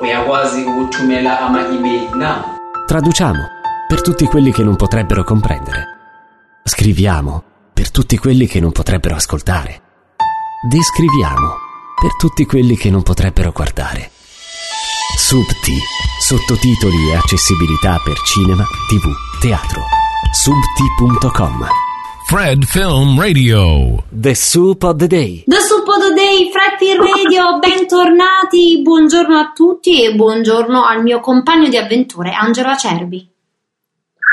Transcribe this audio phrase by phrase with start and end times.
[0.00, 2.44] uyakwazi ukuthumela ama-email na
[2.86, 5.98] Traduciamo per tutti quelli che non potrebbero comprendere.
[6.64, 7.42] Scriviamo
[7.72, 9.80] per tutti quelli che non potrebbero ascoltare.
[10.68, 11.56] Descriviamo
[12.00, 14.10] per tutti quelli che non potrebbero guardare.
[15.16, 15.76] Subti,
[16.20, 19.82] sottotitoli e accessibilità per cinema, tv, teatro.
[20.32, 21.66] Subti.com
[22.26, 24.04] Fred Film Radio.
[24.08, 25.44] The Soup of the Day.
[25.46, 31.68] The Soup the Day, Fretty Radio, bentornati, buongiorno a tutti e buongiorno al mio compagno
[31.68, 33.28] di avventure, Angelo Acerbi.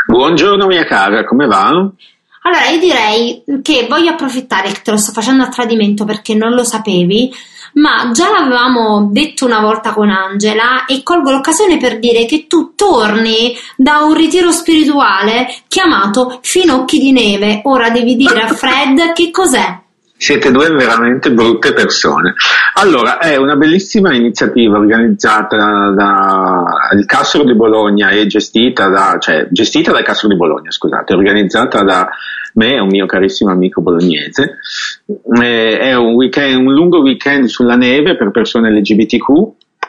[0.07, 1.67] Buongiorno mia cara, come va?
[1.67, 6.53] Allora, io direi che voglio approfittare che te lo sto facendo a tradimento perché non
[6.53, 7.33] lo sapevi,
[7.73, 12.75] ma già l'avevamo detto una volta con Angela e colgo l'occasione per dire che tu
[12.75, 17.59] torni da un ritiro spirituale chiamato Finocchi di Neve.
[17.65, 19.85] Ora devi dire a Fred che cos'è.
[20.19, 22.33] Siete due veramente brutte persone.
[22.73, 29.91] Allora, è una bellissima iniziativa organizzata dal Cassero di Bologna e gestita da, cioè, gestita
[29.91, 32.09] dal Cassero di Bologna, scusate, organizzata da
[32.55, 34.57] me un mio carissimo amico bolognese.
[35.39, 39.25] Eh, è un, weekend, un lungo weekend sulla neve per persone LGBTQ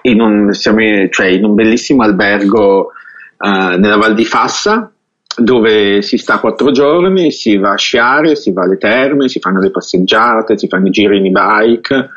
[0.02, 2.92] in un, siamo, cioè, in un bellissimo albergo
[3.38, 4.92] eh, nella Val di Fassa
[5.38, 9.60] dove si sta quattro giorni, si va a sciare, si va alle terme, si fanno
[9.60, 12.08] le passeggiate, si fanno i giri in e-bike,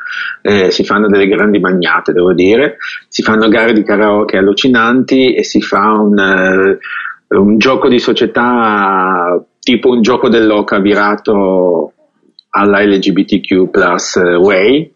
[0.42, 2.76] eh, si fanno delle grandi bagnate, devo dire,
[3.08, 6.78] si fanno gare di karaoke allucinanti e si fa un,
[7.28, 11.92] uh, un gioco di società tipo un gioco dell'oca virato
[12.50, 14.92] alla LGBTQ plus way.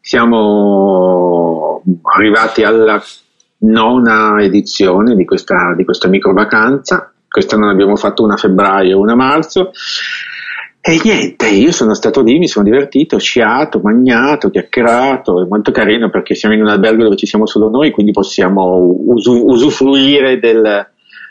[0.00, 1.82] Siamo
[2.14, 3.02] arrivati alla
[3.60, 8.92] nona edizione di questa, di questa micro vacanza quest'anno ne abbiamo fatto una a febbraio
[8.92, 9.72] e una a marzo.
[10.80, 15.72] E niente, io sono stato lì, mi sono divertito, ho sciato, magnato, chiacchierato, è molto
[15.72, 20.38] carino perché siamo in un albergo dove ci siamo solo noi, quindi possiamo usu- usufruire
[20.38, 20.86] del,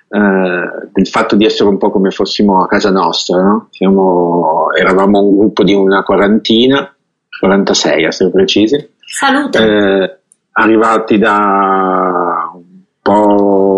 [0.10, 3.42] uh, del, fatto di essere un po' come fossimo a casa nostra.
[3.42, 3.68] No?
[3.70, 6.94] Siamo, eravamo un gruppo di una quarantina,
[7.40, 8.90] 46 a essere precisi.
[9.00, 9.58] Salute!
[9.60, 10.18] Eh,
[10.52, 13.73] arrivati da un po'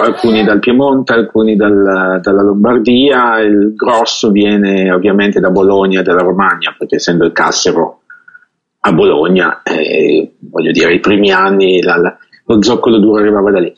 [0.00, 6.22] alcuni dal Piemonte, alcuni dal, dalla Lombardia, il grosso viene ovviamente da Bologna e dalla
[6.22, 8.00] Romagna, perché essendo il Cassero
[8.80, 13.60] a Bologna, eh, voglio dire, i primi anni la, la, lo zoccolo duro arrivava da
[13.60, 13.72] lì.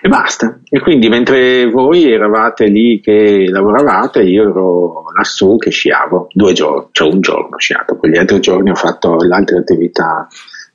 [0.00, 0.60] E basta.
[0.68, 6.88] E quindi mentre voi eravate lì che lavoravate, io ero lassù che sciavo due giorni,
[6.92, 10.26] cioè un giorno sciato, poi gli altri giorni ho fatto le altre attività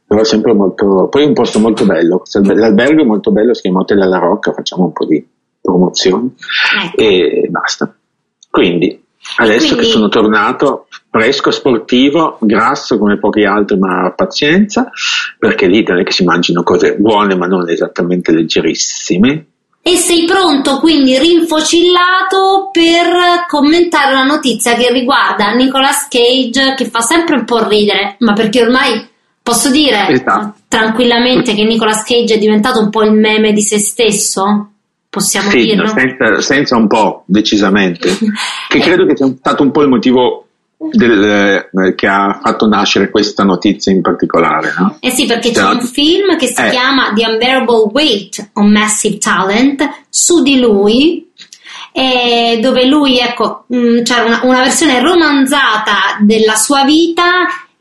[0.05, 3.79] però sempre molto, poi è un posto molto bello, l'albergo è molto bello, si chiama
[3.79, 5.25] Hotel alla Rocca, facciamo un po' di
[5.61, 6.29] promozione
[6.85, 7.01] Ecco.
[7.01, 7.95] e basta.
[8.49, 9.01] Quindi,
[9.37, 14.89] adesso Quindi- che sono tornato, fresco, sportivo, grasso come pochi altri, ma pazienza,
[15.39, 19.47] perché lì non è che si mangino cose buone ma non esattamente leggerissime.
[19.85, 27.01] E sei pronto quindi rinfocillato per commentare una notizia che riguarda Nicolas Cage che fa
[27.01, 29.11] sempre un po' ridere, ma perché ormai
[29.43, 30.55] posso dire Esatto.
[30.67, 34.69] tranquillamente che Nicolas Cage è diventato un po' il meme di se stesso?
[35.09, 35.85] Possiamo Sì, dirlo?
[35.87, 38.09] senza, senza un po', decisamente.
[38.67, 40.47] Che credo che sia stato un po' il motivo
[40.91, 44.73] del- eh, che ha fatto nascere questa notizia in particolare.
[44.77, 44.97] No?
[44.99, 46.69] Eh sì, perché c'è un film che si eh.
[46.71, 51.29] chiama The Unbearable Weight of Massive Talent su di lui,
[52.59, 57.23] dove lui, ecco, mh, c'era una, una versione romanzata della sua vita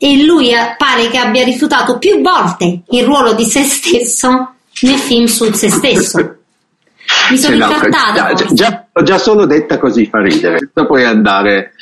[0.05, 4.99] e lui eh, pare che abbia rifiutato più volte il ruolo di se stesso nel
[4.99, 6.19] film su se stesso.
[7.31, 8.33] Mi sono Sì, no, incartata.
[8.33, 11.75] già, già, già solo detta così fa ridere, poi andare,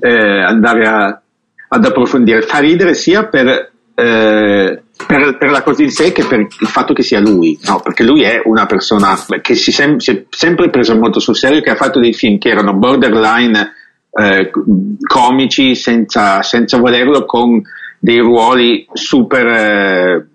[0.00, 1.20] eh, andare a-
[1.68, 2.42] ad approfondire.
[2.42, 3.46] Fa ridere sia per,
[3.94, 7.78] eh, per, per la cosa in sé che per il fatto che sia lui, no?
[7.78, 11.60] perché lui è una persona che si, sem- si è sempre preso molto sul serio,
[11.60, 13.74] che ha fatto dei film che erano borderline
[14.10, 14.50] eh,
[15.06, 17.60] comici senza, senza volerlo, con
[17.98, 20.28] dei ruoli super, eh,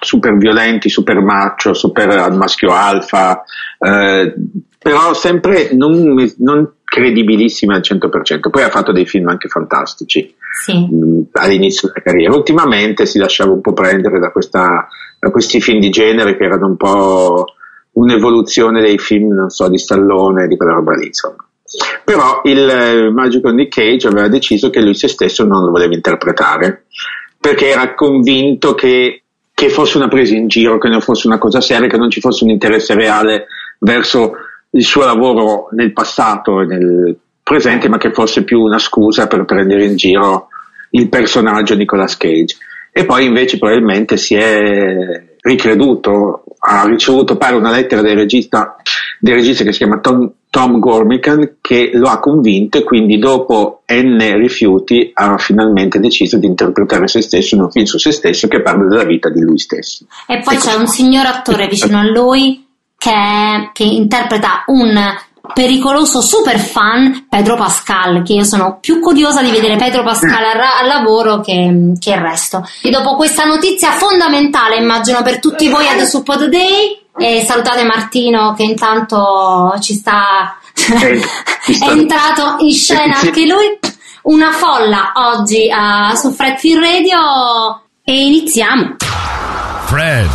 [0.00, 3.42] super violenti, super macho, super maschio alfa,
[3.78, 4.34] eh,
[4.78, 8.50] però sempre non, non credibilissimi al 100%.
[8.50, 10.34] Poi ha fatto dei film anche fantastici
[10.64, 10.78] Sì.
[10.78, 12.34] mh, all'inizio della carriera.
[12.34, 14.86] Ultimamente si lasciava un po' prendere da, questa,
[15.18, 17.44] da questi film di genere che erano un po'
[17.92, 21.45] un'evoluzione dei film, non so, di Stallone, di quella roba lì, insomma.
[22.04, 25.94] Però il eh, magico Nick Cage aveva deciso che lui se stesso non lo voleva
[25.94, 26.84] interpretare
[27.38, 29.22] perché era convinto che,
[29.54, 32.20] che fosse una presa in giro, che non fosse una cosa seria, che non ci
[32.20, 33.46] fosse un interesse reale
[33.78, 34.32] verso
[34.70, 39.44] il suo lavoro nel passato e nel presente, ma che fosse più una scusa per
[39.44, 40.48] prendere in giro
[40.90, 42.56] il personaggio Nicolas Cage.
[42.90, 48.74] E poi invece probabilmente si è ricreduto, ha ricevuto pare una lettera del regista,
[49.20, 53.82] del regista che si chiama Tom, Tom Gormican che lo ha convinto e quindi dopo
[53.92, 58.48] N rifiuti ha finalmente deciso di interpretare se stesso in un film su se stesso
[58.48, 60.06] che parla della vita di lui stesso.
[60.26, 60.64] E poi Ecco.
[60.64, 62.66] c'è un signor attore vicino a lui
[62.96, 64.98] che, che interpreta un
[65.52, 70.56] pericoloso super fan Pedro Pascal che io sono più curiosa di vedere Pedro Pascal al,
[70.56, 75.68] ra- al lavoro che, che il resto e dopo questa notizia fondamentale immagino per tutti
[75.68, 81.20] voi ad Support Day e salutate Martino che intanto ci sta Eh,
[81.64, 83.78] ci sta- è entrato in scena anche lui.
[84.22, 88.96] Una folla oggi a- su Fred Film Radio e iniziamo.
[89.86, 90.28] Fred.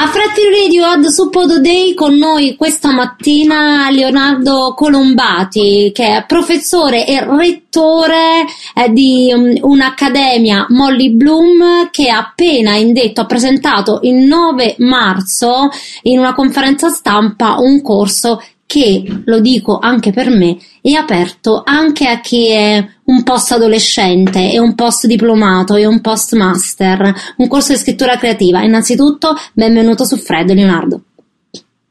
[0.00, 7.04] A Film Radio ad Suppodo Day con noi questa mattina Leonardo Colombati che è professore
[7.04, 8.44] e rettore
[8.76, 15.68] eh, di um, un'accademia Molly Bloom che ha appena indetto, ha presentato il 9 marzo
[16.02, 22.06] in una conferenza stampa un corso che, lo dico anche per me, è aperto anche
[22.06, 27.48] a chi è un post adolescente e un post diplomato e un post master, un
[27.48, 28.62] corso di scrittura creativa.
[28.62, 31.02] Innanzitutto, benvenuto su Fred Leonardo.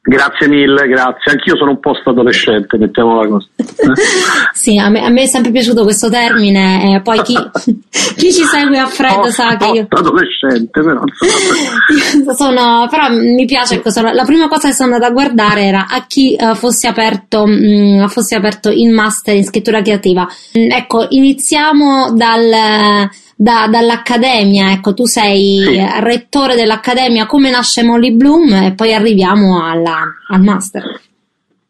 [0.10, 1.34] Grazie mille, grazie.
[1.34, 3.48] Anch'io sono un po' adolescente, mettiamola così.
[4.54, 7.36] Sì, a me, a me è sempre piaciuto questo termine, e poi chi,
[8.16, 12.34] chi ci segue a Fred sa che io adolescente, però insomma.
[12.36, 16.06] sono, però mi piace cosa, la prima cosa che sono andata a guardare era a
[16.08, 20.26] chi eh, fosse aperto, mh, fosse aperto il master in scrittura creativa.
[20.58, 23.10] Mm, ecco, iniziamo dal,
[23.40, 25.86] da- dall'accademia, ecco, tu sei Sì.
[26.02, 30.84] rettore dell'accademia, come nasce Molly Bloom e poi arriviamo alla- al master.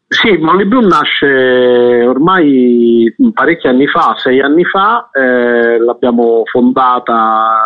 [0.08, 1.26] Sì, Molly Bloom nasce
[2.06, 7.60] ormai parecchi anni fa, sei anni fa, eh, l'abbiamo fondata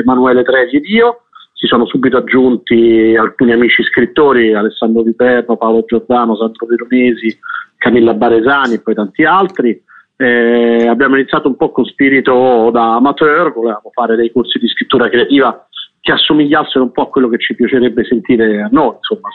[0.00, 1.22] Emanuele Tresi ed io,
[1.52, 7.36] si sono subito aggiunti alcuni amici scrittori, Alessandro Viperno, Paolo Giordano, Sandro Veronesi,
[7.76, 9.82] Camilla Baresani e poi tanti altri.
[10.22, 15.08] Eh, abbiamo iniziato un po' con spirito da amateur, volevamo fare dei corsi di scrittura
[15.08, 15.66] creativa
[15.98, 19.28] che assomigliassero un po' a quello che ci piacerebbe sentire a noi, insomma.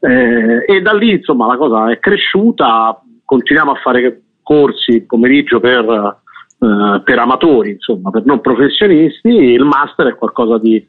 [0.00, 5.84] Eh, e da lì insomma la cosa è cresciuta, continuiamo a fare corsi pomeriggio per,
[5.88, 10.86] eh, per amatori, insomma, per non professionisti, il master è qualcosa di,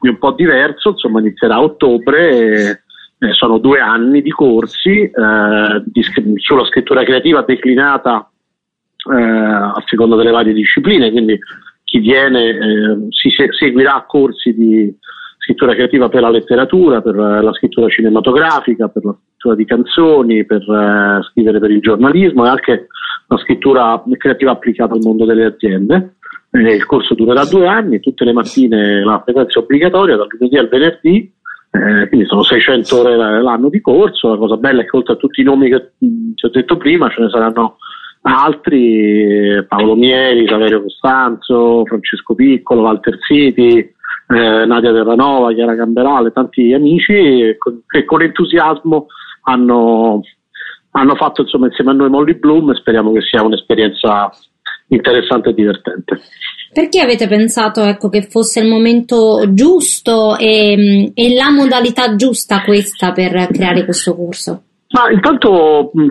[0.00, 2.82] di un po' diverso, insomma inizierà a ottobre,
[3.16, 6.02] eh, sono due anni di corsi eh, di
[6.38, 8.26] sulla scrittura creativa declinata
[9.10, 11.38] eh, a seconda delle varie discipline, quindi
[11.84, 14.94] chi viene eh, si se- seguirà corsi di
[15.38, 20.62] scrittura creativa per la letteratura, per la scrittura cinematografica, per la scrittura di canzoni, per
[20.62, 22.86] eh, scrivere per il giornalismo e anche
[23.26, 26.14] la scrittura creativa applicata al mondo delle aziende.
[26.50, 30.56] Eh, il corso durerà due anni, tutte le mattine la frequenza è obbligatoria, dal lunedì
[30.58, 31.32] al venerdì,
[31.70, 34.28] eh, quindi sono 600 ore l'anno di corso.
[34.28, 37.08] La cosa bella è che oltre a tutti i nomi che ti ho detto prima,
[37.08, 37.78] ce ne saranno
[38.22, 46.32] altri, eh, Paolo Mieri, Saverio Costanzo, Francesco Piccolo, Walter Siti, eh, Nadia Terranova, Chiara Gamberale,
[46.32, 49.06] tanti amici che con entusiasmo
[49.42, 50.20] hanno,
[50.92, 54.30] hanno fatto insomma, insieme a noi Molly Bloom e speriamo che sia un'esperienza
[54.88, 56.20] interessante e divertente.
[56.72, 63.12] Perché avete pensato ecco, che fosse il momento giusto e, e la modalità giusta questa
[63.12, 64.62] per creare questo corso?
[64.92, 66.08] Ma intanto mh,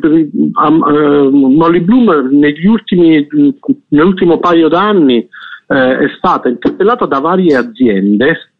[0.54, 3.50] um, eh, Molly Bloom negli ultimi, mh,
[3.90, 5.18] nell'ultimo paio d'anni
[5.68, 8.52] eh, è stata interpellata da varie aziende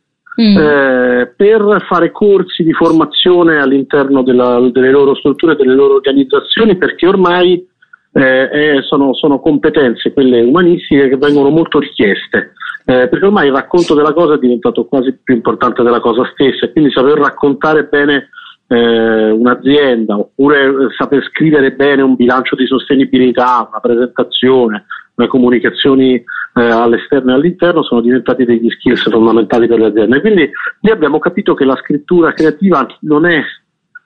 [0.42, 0.58] Mm.
[0.58, 7.06] eh, per fare corsi di formazione all'interno della- delle loro strutture, delle loro organizzazioni, perché
[7.06, 7.68] ormai
[8.14, 12.54] eh, eh, sono, sono competenze, quelle umanistiche, che vengono molto richieste.
[12.86, 16.66] Eh, perché ormai il racconto della cosa è diventato quasi più importante della cosa stessa,
[16.66, 18.30] e quindi saper raccontare bene
[18.72, 24.86] eh, un'azienda oppure eh, saper scrivere bene un bilancio di sostenibilità, una presentazione,
[25.16, 26.24] le comunicazioni eh,
[26.54, 30.22] all'esterno e all'interno sono diventati degli skills fondamentali per le aziende.
[30.22, 30.50] Quindi
[30.80, 33.44] noi abbiamo capito che la scrittura creativa non è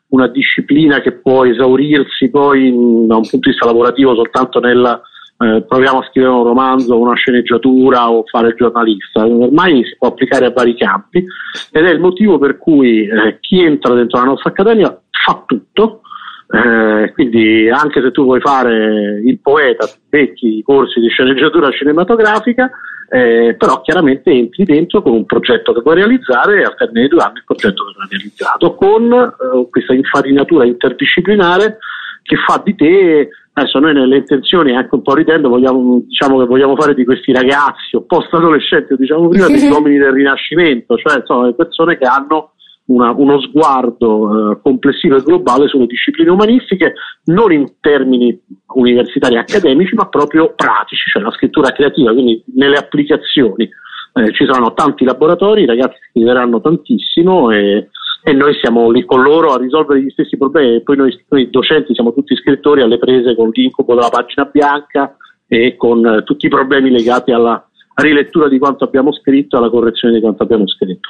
[0.07, 4.99] una disciplina che può esaurirsi poi in- da un punto di vista lavorativo soltanto nel
[5.37, 10.45] eh, proviamo a scrivere un romanzo, una sceneggiatura o fare giornalista, ormai si può applicare
[10.45, 11.25] a vari campi
[11.71, 16.01] ed è il motivo per cui eh, chi entra dentro la nostra accademia fa tutto,
[16.49, 22.69] eh, quindi anche se tu vuoi fare il poeta, becchi i corsi di sceneggiatura cinematografica,
[23.09, 27.09] eh, però chiaramente entri dentro con un progetto che vuoi realizzare e al termine di
[27.09, 31.77] due anni il progetto verrà realizzato con eh, questa infarinatura interdisciplinare
[32.23, 36.45] che fa di te Adesso noi nelle intenzioni, anche un po' ridendo, vogliamo, diciamo che
[36.45, 41.53] vogliamo fare di questi ragazzi o post-adolescenti, diciamo prima, degli uomini del Rinascimento, cioè insomma,
[41.53, 42.51] persone che hanno
[42.87, 46.95] una, uno sguardo eh, complessivo e globale sulle discipline umanistiche,
[47.27, 48.37] non in termini
[48.73, 53.69] universitari accademici, ma proprio pratici, cioè la scrittura creativa, quindi nelle applicazioni.
[54.17, 57.87] Eh, ci saranno tanti laboratori, i ragazzi scriveranno tantissimo e
[58.27, 61.47] e noi siamo lì con loro a risolvere gli stessi problemi e poi noi, noi
[61.51, 65.15] docenti siamo tutti scrittori alle prese con l'incubo della pagina bianca
[65.47, 67.63] e con eh, tutti i problemi legati alla
[67.93, 71.09] rilettura di quanto abbiamo scritto alla correzione di quanto abbiamo scritto.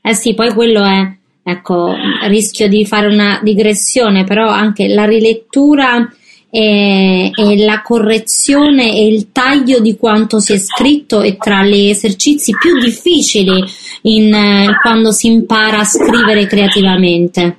[0.00, 1.94] Eh sì, poi quello è, ecco,
[2.28, 6.08] rischio di fare una digressione, però anche la rilettura
[6.56, 11.88] e, e, la correzione e il taglio di quanto si è scritto è tra gli
[11.88, 13.60] esercizi più difficili
[14.02, 17.56] in, eh, quando si impara a scrivere creativamente.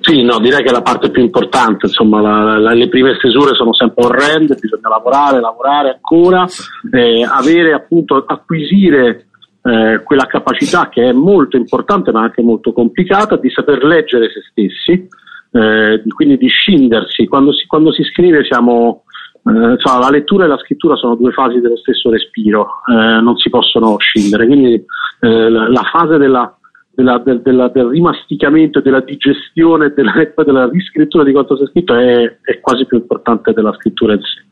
[0.00, 3.54] Sì, no, direi che è la parte più importante, insomma, la, la, le prime stesure
[3.54, 6.46] sono sempre orrende, bisogna lavorare, lavorare ancora,
[6.90, 9.26] eh, avere appunto, acquisire
[9.62, 14.40] eh, quella capacità che è molto importante ma anche molto complicata di saper leggere se
[14.50, 15.06] stessi,
[15.52, 17.26] eh, quindi di scindersi.
[17.26, 19.04] Quando si, quando si scrive siamo,
[19.44, 23.36] eh, insomma, la lettura e la scrittura sono due fasi dello stesso respiro, eh, non
[23.36, 24.74] si possono scindere, quindi
[25.20, 26.56] eh, la, fase della,
[26.94, 30.12] della, del, della, del, rimasticamento, della digestione, della,
[30.44, 34.20] della riscrittura di quanto si è scritto è, è quasi più importante della scrittura in
[34.20, 34.48] sé.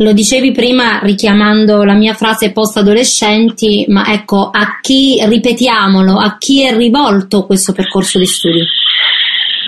[0.00, 6.36] Lo dicevi prima richiamando la mia frase post adolescenti, ma ecco, a chi, ripetiamolo, a
[6.38, 8.62] chi è rivolto questo percorso di studio?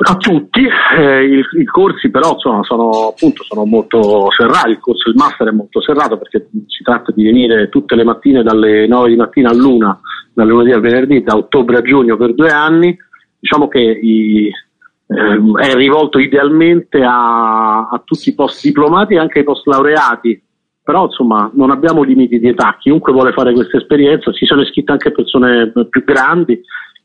[0.02, 0.66] A tutti,
[0.96, 5.52] eh, i, corsi però insomma, sono, appunto, sono molto serrati, il corso, il master è
[5.52, 10.00] molto serrato perché si tratta di venire tutte le mattine dalle 9 di mattina all'una,
[10.32, 12.96] dal lunedì al venerdì, da ottobre a giugno per due anni,
[13.38, 19.40] diciamo che i, eh, è rivolto idealmente a, a tutti i post diplomati e anche
[19.40, 20.42] ai post laureati,
[20.82, 24.92] però insomma non abbiamo limiti di età, chiunque vuole fare questa esperienza, si sono iscritte
[24.92, 26.58] anche persone più grandi,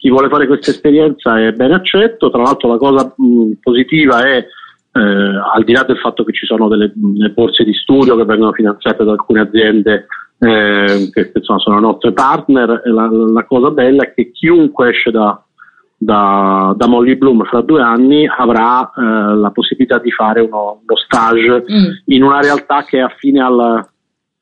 [0.05, 4.37] chi vuole fare questa esperienza è ben accetto, tra l'altro la cosa mh, positiva è
[4.37, 8.23] eh, al di là del fatto che ci sono delle, delle, borse di studio che
[8.23, 10.05] vengono finanziate da alcune aziende
[10.37, 15.43] eh, che insomma, sono nostre partner, la, la, cosa bella è che chiunque esce da,
[15.97, 20.97] da, da Molly Bloom fra due anni avrà eh, la possibilità di fare uno, uno
[20.97, 22.13] stage mm.
[22.13, 23.87] in una realtà che è affine al,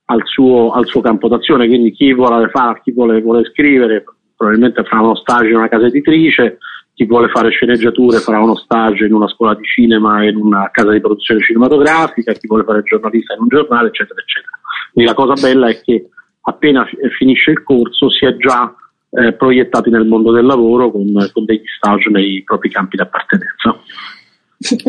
[0.07, 4.03] al, suo, al suo campo d'azione, quindi chi vuole fare, chi vuole, vuole scrivere
[4.43, 6.57] probabilmente farà uno stage in una casa editrice,
[6.93, 10.91] chi vuole fare sceneggiature farà uno stage in una scuola di cinema in una casa
[10.91, 14.59] di produzione cinematografica, chi vuole fare giornalista in un giornale, eccetera, eccetera.
[14.91, 16.09] Quindi la cosa bella è che
[16.41, 16.85] appena
[17.17, 18.75] finisce il corso si è già
[19.11, 23.79] eh, proiettati nel mondo del lavoro con, con degli stage nei propri campi di appartenenza.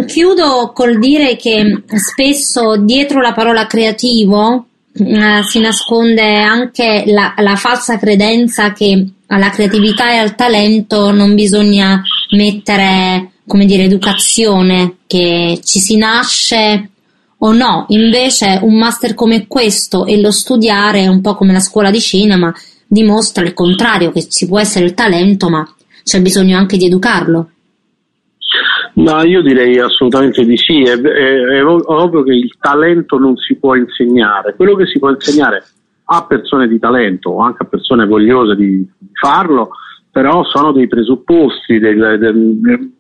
[0.07, 7.57] Chiudo col dire che spesso dietro la parola creativo eh, si nasconde anche la, la,
[7.57, 12.01] falsa credenza che alla creatività e al talento non bisogna
[12.31, 16.91] mettere, come dire, educazione, che ci si nasce
[17.39, 17.87] o no.
[17.89, 22.55] Invece un master come questo e lo studiare, un po' come la scuola di cinema,
[22.87, 25.69] dimostra il contrario, che ci può essere il talento, ma
[26.05, 27.49] c'è bisogno anche di educarlo.
[28.97, 33.57] No, io direi assolutamente di sì, è, è, è, ovvio che il talento non si
[33.57, 35.65] può insegnare, quello che si può insegnare
[36.07, 39.71] a persone di talento o anche a persone vogliose di, farlo,
[40.11, 41.79] però sono dei presupposti.
[41.79, 42.93] Del, del,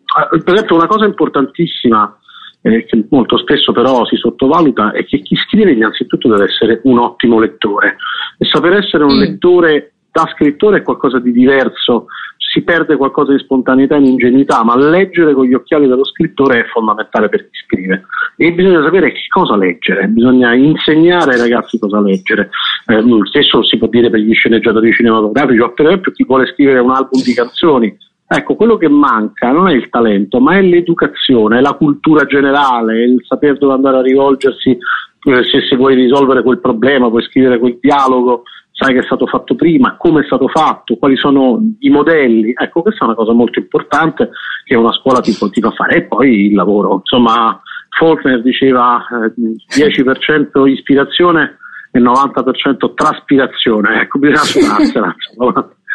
[0.42, 2.18] per esempio una cosa importantissima
[2.62, 6.98] eh, che molto spesso però si sottovaluta è che chi scrive innanzitutto deve essere un
[6.98, 7.96] ottimo lettore
[8.38, 9.20] e saper essere un mm.
[9.20, 12.06] lettore da scrittore è qualcosa di diverso
[12.54, 16.60] si perde qualcosa di spontaneità e di ingenuità, ma leggere con gli occhiali dello scrittore
[16.60, 18.04] è fondamentale per chi scrive.
[18.36, 22.50] E bisogna sapere che cosa leggere, bisogna insegnare ai ragazzi cosa leggere.
[22.86, 26.78] Eh, stesso si può dire per gli sceneggiatori cinematografici, o per esempio chi vuole scrivere
[26.78, 27.96] un album di canzoni.
[28.26, 32.94] Ecco, quello che manca non è il talento, ma è l'educazione, è la cultura generale,
[32.94, 37.22] è il sapere dove andare a rivolgersi eh, se, se vuoi risolvere quel problema, puoi
[37.22, 38.44] scrivere quel dialogo
[38.76, 42.52] sai che è stato fatto prima, come è stato fatto, quali sono i modelli.
[42.56, 44.30] Ecco, questa è una cosa molto importante
[44.64, 45.98] che una scuola ti, ti fa fare.
[45.98, 46.96] E poi il lavoro.
[46.96, 47.60] Insomma,
[47.96, 49.32] Faulkner diceva eh,
[49.80, 51.58] 10% ispirazione
[51.92, 54.00] e 90% traspirazione.
[54.02, 55.14] Ecco, bisogna sudarsela.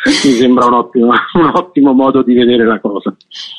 [0.10, 3.16] Mi sembra un ottimo, un ottimo, modo di vedere la cosa.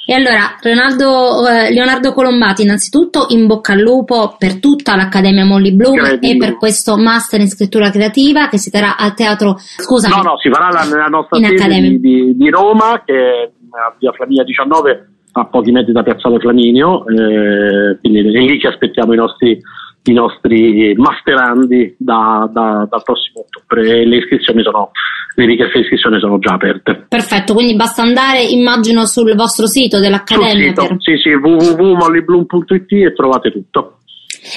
[0.06, 5.74] E allora, Leonardo, eh, Leonardo Colombati, innanzitutto in bocca al lupo per tutta l'Accademia Molly
[5.74, 6.32] Bloom Creativo.
[6.32, 9.56] e per questo master in scrittura creativa che si terrà al teatro.
[9.58, 13.94] Scusa, no, no, si farà nella nostra sede di, di, di, Roma, che è a
[13.98, 19.16] via Flaminia 19 a pochi metri da Piazzale Flaminio, eh, quindi lì che aspettiamo i
[19.16, 19.60] nostri,
[20.04, 24.06] i nostri masterandi da, da, dal prossimo ottobre.
[24.06, 24.90] Le iscrizioni sono,
[25.34, 27.06] le richieste di iscrizione sono già aperte.
[27.08, 30.52] Perfetto, quindi basta andare, immagino, sul vostro sito dell'Accademia.
[30.52, 30.96] Sul sito, per...
[31.00, 33.94] Sì, sì, www.mollybloom.it e trovate tutto.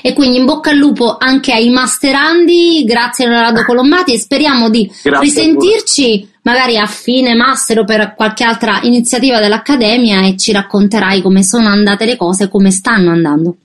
[0.02, 4.86] E quindi in bocca al lupo anche ai masterandi, grazie Leonardo Colombati e speriamo di
[4.86, 11.22] grazie risentirci magari a fine master o per qualche altra iniziativa dell'Accademia e ci racconterai
[11.22, 13.58] come sono andate le cose, come stanno andando.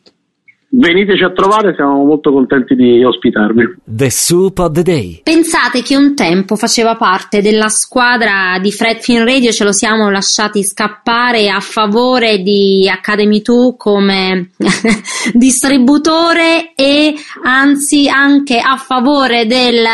[0.70, 3.76] Veniteci a trovare, siamo molto contenti di ospitarvi.
[3.84, 5.20] The Soup of the Day.
[5.22, 10.10] Pensate che un tempo faceva parte della squadra di Fred Fin Radio, ce lo siamo
[10.10, 14.50] lasciati scappare a favore di Academy 2 come
[15.32, 19.86] distributore e anzi anche a favore del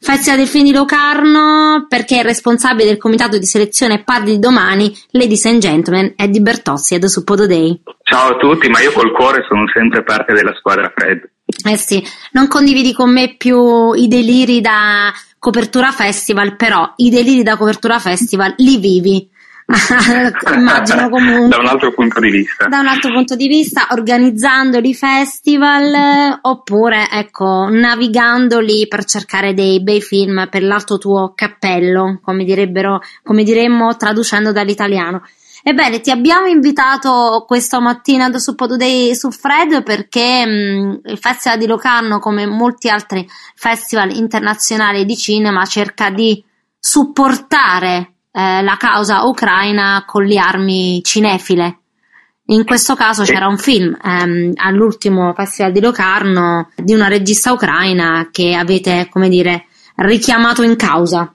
[0.00, 4.90] Festival del Film di Locarno perché è responsabile del comitato di selezione Parli di domani,
[5.10, 7.80] Ladies and Gentlemen, Eddie Bertozzi a The Soup of the Day.
[8.02, 11.30] Ciao a tutti, ma io col cuore sono sempre parte della squadra Fred.
[11.68, 12.02] Eh sì,
[12.32, 17.98] non condividi con me più i deliri da copertura festival, però i deliri da copertura
[17.98, 19.30] festival li vivi.
[20.54, 21.48] Immagino comunque.
[21.48, 22.66] da un altro punto di vista.
[22.68, 30.00] Da un altro punto di vista, organizzandoli festival oppure, ecco, navigandoli per cercare dei bei
[30.00, 35.22] film per l'alto tuo cappello, come direbbero, come diremmo traducendo dall'italiano.
[35.64, 41.66] Ebbene, ti abbiamo invitato questa mattina su Podudei su Fred perché mh, il Festival di
[41.66, 46.44] Locarno, come molti altri festival internazionali di cinema, cerca di
[46.80, 51.78] supportare eh, la causa ucraina con le armi cinefile.
[52.46, 58.30] In questo caso c'era un film ehm, all'ultimo Festival di Locarno di una regista ucraina
[58.32, 61.32] che avete, come dire, richiamato in causa.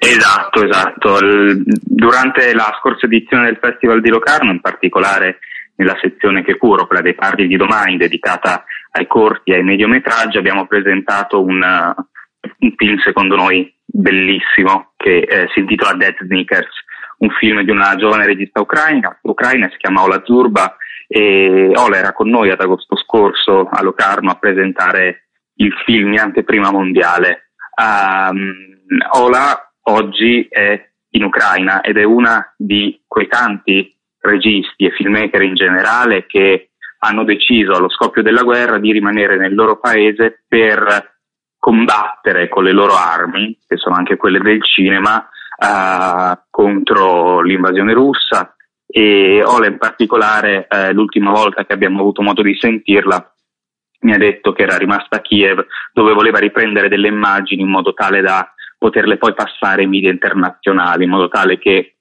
[0.00, 1.18] Esatto, esatto.
[1.64, 5.40] Durante la scorsa edizione del Festival di Locarno, in particolare
[5.74, 10.38] nella sezione che curo, quella dei parli di domani, dedicata ai corti e ai mediometraggi,
[10.38, 16.84] abbiamo presentato un, un film secondo noi bellissimo che eh, si intitola Dead Sneakers,
[17.18, 20.76] un film di una giovane regista ucraina, ucraina si chiama Ola Zurba
[21.08, 26.20] e Ola era con noi ad agosto scorso a Locarno a presentare il film in
[26.20, 27.50] anteprima mondiale.
[27.74, 28.66] Um,
[29.12, 35.54] Ola oggi è in Ucraina ed è una di quei tanti registi e filmmaker in
[35.54, 36.70] generale che
[37.00, 41.16] hanno deciso allo scoppio della guerra di rimanere nel loro paese per
[41.58, 48.54] combattere con le loro armi, che sono anche quelle del cinema, uh, contro l'invasione russa.
[48.86, 53.32] E Ola in particolare uh, l'ultima volta che abbiamo avuto modo di sentirla
[54.00, 57.92] mi ha detto che era rimasta a Kiev dove voleva riprendere delle immagini in modo
[57.94, 58.48] tale da
[58.78, 61.96] poterle poi passare ai media internazionali in modo tale che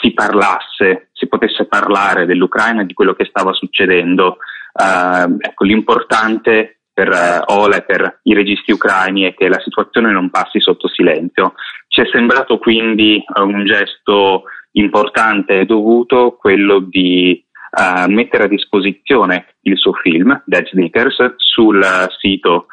[0.00, 4.38] si parlasse, si potesse parlare dell'Ucraina e di quello che stava succedendo.
[4.72, 10.12] Uh, ecco, l'importante per uh, Ola e per i registi ucraini è che la situazione
[10.12, 11.54] non passi sotto silenzio.
[11.88, 18.48] Ci è sembrato quindi uh, un gesto importante e dovuto quello di uh, mettere a
[18.48, 21.84] disposizione il suo film, Dead Sneakers, sul
[22.18, 22.66] sito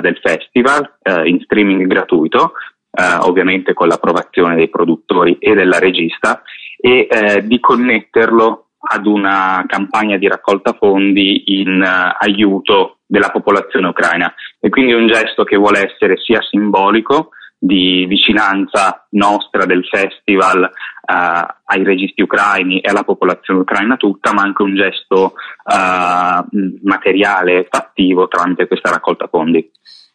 [0.00, 2.54] del festival in streaming gratuito,
[2.92, 6.42] uh, ovviamente con l'approvazione dei produttori e della regista,
[6.84, 7.06] e
[7.44, 14.34] di connetterlo ad una campagna di raccolta fondi in aiuto della popolazione ucraina.
[14.58, 21.54] E quindi un gesto che vuole essere sia simbolico, di vicinanza nostra del festival uh,
[21.64, 26.44] ai registi ucraini e alla popolazione ucraina tutta, ma anche un gesto uh,
[26.82, 29.70] materiale, fattivo tramite questa raccolta fondi.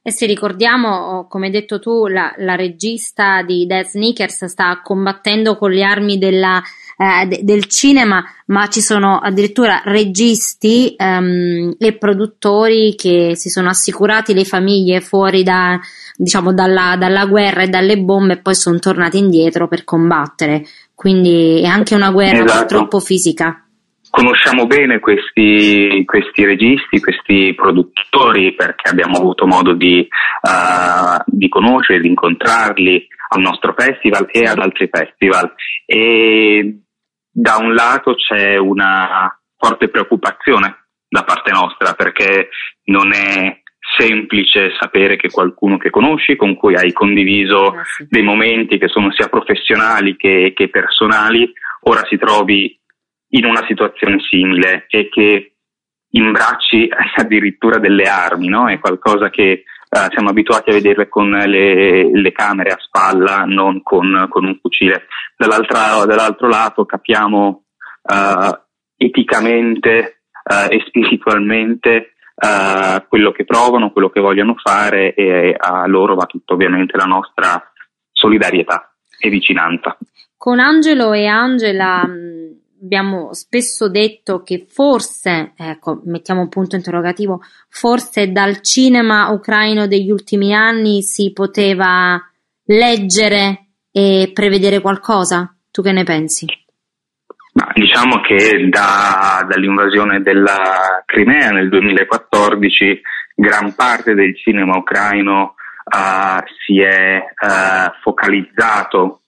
[0.07, 5.57] E se ricordiamo, come hai detto tu, la, la regista di Death Sneakers sta combattendo
[5.57, 6.63] con le armi della,
[6.95, 13.67] eh, de, del cinema, ma ci sono addirittura registi um, e produttori che si sono
[13.67, 15.77] assicurati le famiglie fuori da,
[16.15, 20.65] diciamo, dalla, dalla guerra e dalle bombe e poi sono tornati indietro per combattere.
[20.95, 22.59] Quindi è anche una guerra esatto.
[22.59, 23.66] purtroppo fisica
[24.09, 30.07] conosciamo bene questi, questi, registi, questi produttori perché abbiamo avuto modo di,
[30.41, 35.53] uh, di conoscerli, di incontrarli al nostro festival e ad altri festival.
[35.85, 36.81] E
[37.31, 42.49] da un lato c'è una forte preoccupazione da parte nostra perché
[42.85, 43.61] non è
[43.97, 49.11] semplice sapere che qualcuno che conosci, con cui hai condiviso ah, dei momenti che sono
[49.11, 51.51] sia professionali che, che personali,
[51.83, 52.76] ora si trovi
[53.29, 55.53] in una situazione simile e che
[56.09, 58.67] imbracci addirittura delle armi, no?
[58.67, 63.81] È qualcosa che uh, siamo abituati a vedere con le, le camere a spalla, non
[63.83, 65.07] con, con un fucile.
[65.35, 67.63] dall'altro lato capiamo
[68.01, 68.57] uh,
[68.95, 72.13] eticamente uh, e spiritualmente
[73.07, 77.59] quello che provano, quello che vogliono fare e a loro va tutto ovviamente la nostra
[78.11, 79.97] solidarietà e vicinanza.
[80.37, 82.07] Con Angelo e Angela
[82.81, 90.11] abbiamo spesso detto che forse, ecco, mettiamo un punto interrogativo, forse dal cinema ucraino degli
[90.11, 92.21] ultimi anni si poteva
[92.65, 95.55] leggere e prevedere qualcosa.
[95.71, 96.45] Tu che ne pensi?
[97.53, 103.01] Ma diciamo che da, dall'invasione della Crimea nel 2014
[103.33, 109.21] gran parte del cinema ucraino uh, si è uh, focalizzato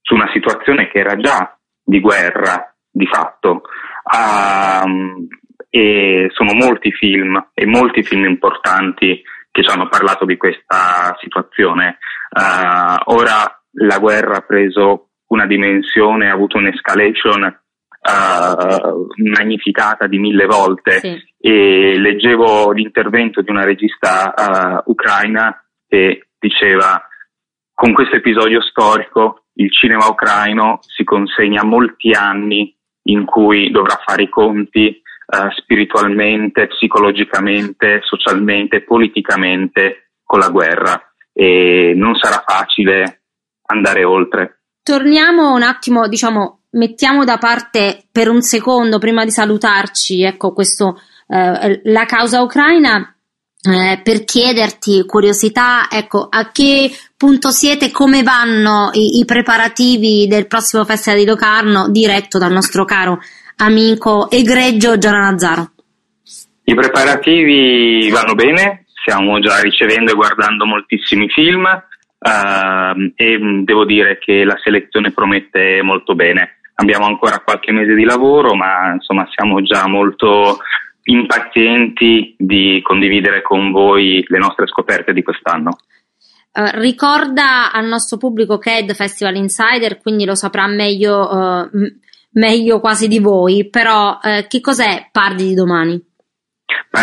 [0.00, 3.62] su una situazione che era già di guerra di fatto.
[4.04, 5.26] Uh,
[5.70, 11.98] e sono molti film e molti film importanti che ci hanno parlato di questa situazione.
[12.30, 20.46] Uh, ora la guerra ha preso una dimensione, ha avuto un'escalation uh, magnificata di mille
[20.46, 21.22] volte sì.
[21.38, 27.02] e leggevo l'intervento di una regista uh, ucraina che diceva
[27.74, 32.74] con questo episodio storico il cinema ucraino si consegna molti anni
[33.08, 41.92] in cui dovrà fare i conti uh, spiritualmente, psicologicamente, socialmente, politicamente con la guerra e
[41.94, 43.22] non sarà facile
[43.66, 44.60] andare oltre.
[44.82, 51.00] Torniamo un attimo, diciamo, mettiamo da parte per un secondo prima di salutarci, ecco, questo,
[51.28, 53.14] eh, la causa ucraina.
[53.60, 60.46] Eh, per chiederti curiosità, ecco, a che punto siete, come vanno i, i, preparativi del
[60.46, 63.18] prossimo Festival di Locarno diretto dal nostro caro
[63.56, 65.70] amico egregio Giovanna Nazzaro?
[66.62, 74.18] I preparativi vanno bene, stiamo già ricevendo e guardando moltissimi film, uh, e devo dire
[74.18, 76.58] che la selezione promette molto bene.
[76.76, 80.58] Abbiamo ancora qualche mese di lavoro, ma insomma siamo già molto
[81.10, 85.78] impazienti di condividere con voi le nostre scoperte di quest'anno.
[86.52, 91.68] Uh, ricorda al nostro pubblico che è The Festival Insider, quindi lo saprà meglio, uh,
[92.32, 96.02] meglio quasi di voi, però uh, che cos'è Pardi di domani?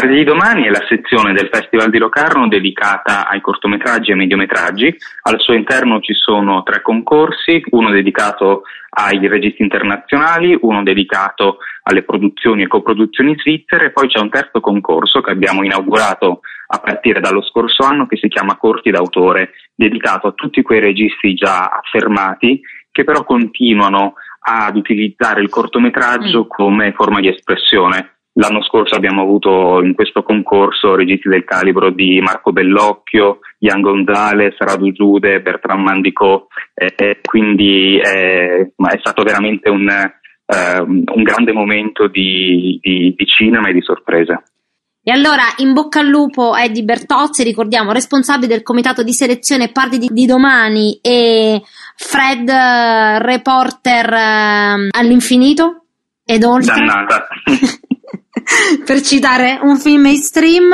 [0.05, 4.95] Di domani è la sezione del Festival di Locarno dedicata ai cortometraggi e mediometraggi.
[5.23, 12.03] Al suo interno ci sono tre concorsi, uno dedicato ai registi internazionali, uno dedicato alle
[12.03, 17.19] produzioni e coproduzioni svizzere e poi c'è un terzo concorso che abbiamo inaugurato a partire
[17.19, 22.61] dallo scorso anno che si chiama Corti d'autore, dedicato a tutti quei registi già affermati
[22.91, 26.47] che però continuano ad utilizzare il cortometraggio mm.
[26.47, 32.19] come forma di espressione L'anno scorso abbiamo avuto in questo concorso registi del calibro di
[32.19, 39.87] Marco Bellocchio, Ian Gonzalez, Radu Giude, Bertrand Mandicò, eh, quindi eh, è stato veramente un,
[39.87, 44.43] eh, un grande momento di, di, di cinema e di sorpresa.
[45.01, 49.97] E allora in bocca al lupo Eddie Bertozzi, ricordiamo responsabile del comitato di selezione Parti
[49.97, 51.61] di, di domani e
[51.95, 55.85] Fred, uh, reporter uh, all'infinito
[56.25, 56.75] ed oltre.
[56.75, 57.27] Dannata.
[58.85, 60.71] per citare un film mainstream.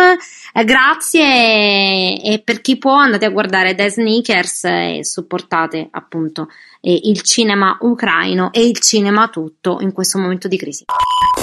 [0.53, 6.49] Eh, grazie e, e, per chi può andate a guardare The Sneakers e supportate appunto
[6.81, 10.86] eh, il cinema ucraino e il cinema tutto in questo momento di crisi.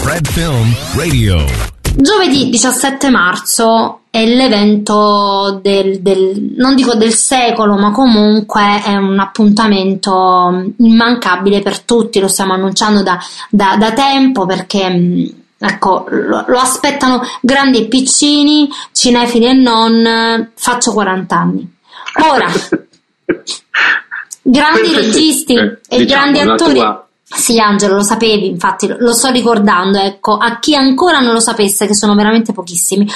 [0.05, 1.77] Red Film Radio.
[2.01, 9.19] Giovedì 17 marzo è l'evento del, del, non dico del secolo, ma comunque è un
[9.19, 13.19] appuntamento immancabile per tutti, lo stiamo annunciando da,
[13.51, 20.93] da, da tempo perché Ecco, lo, lo, aspettano grandi e piccini, cinefili e non, faccio
[20.93, 21.77] 40 anni.
[22.23, 22.47] Ora,
[24.41, 26.79] grandi registi eh, e diciamo, grandi attori.
[26.79, 27.09] Tua...
[27.25, 31.87] Sì, Angelo, lo sapevi, infatti lo sto ricordando, ecco, a chi ancora non lo sapesse,
[31.87, 33.07] che sono veramente pochissimi.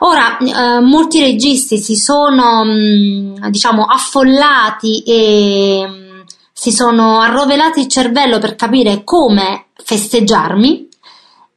[0.00, 7.88] Ora, eh, molti registi si sono, mh, diciamo, affollati e mh, si sono arrovelati il
[7.88, 10.90] cervello per capire come festeggiarmi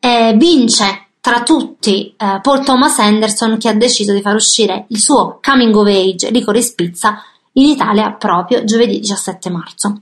[0.05, 4.99] eh, vince tra tutti eh, Paul Thomas Anderson che ha deciso di far uscire il
[4.99, 10.01] suo coming of age Licorice Pizza in Italia proprio giovedì 17 marzo.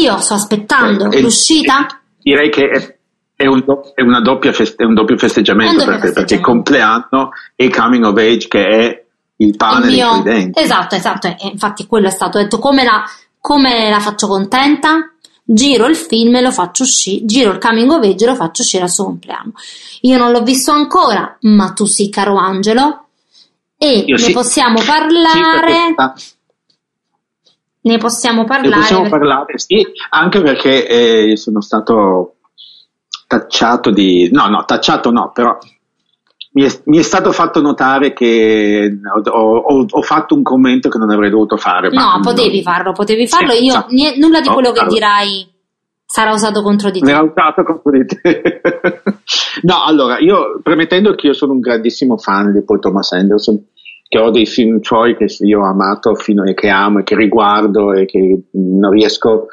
[0.00, 2.00] Io sto aspettando eh, l'uscita.
[2.22, 2.96] Direi che è,
[3.34, 6.14] è, un, è, feste, è un, doppio festeggiamento, doppio perché, festeggiamento.
[6.20, 9.04] perché compleanno e coming of age che è
[9.38, 10.60] il pane il mio, dei credenti.
[10.60, 13.02] Esatto, esatto, e infatti quello è stato detto come la,
[13.40, 15.14] come la faccio contenta?
[15.50, 18.62] Giro il film e lo faccio uscire, giro il coming of age e lo faccio
[18.62, 19.52] uscire al suo compleanno.
[20.02, 23.06] Io non l'ho visto ancora, ma tu sì, caro Angelo,
[23.78, 24.32] e Io ne sì.
[24.32, 25.94] possiamo parlare.
[26.16, 26.34] Sì,
[27.80, 28.74] ne possiamo parlare.
[28.74, 32.34] Ne possiamo parlare, sì, anche perché eh, sono stato
[33.26, 34.28] tacciato di...
[34.30, 35.56] no, no, tacciato no, però
[36.52, 38.90] mi è, mi è stato fatto notare che
[39.24, 41.90] ho, ho- ho fatto un commento che non avrei dovuto fare.
[41.90, 43.50] No, potevi farlo, potevi farlo.
[43.52, 43.92] Sì, Io esatto.
[43.94, 44.94] nie- nulla di No, quello che allora.
[44.94, 45.46] dirai
[46.04, 47.06] sarà usato contro di te.
[47.06, 48.60] Verrà usato contro di te.
[49.62, 53.62] no, allora, io premettendo che io sono un grandissimo fan di Paul Thomas Anderson,
[54.08, 57.14] che ho dei film suoi che io ho amato fino e che amo e che
[57.14, 59.48] riguardo e che non riesco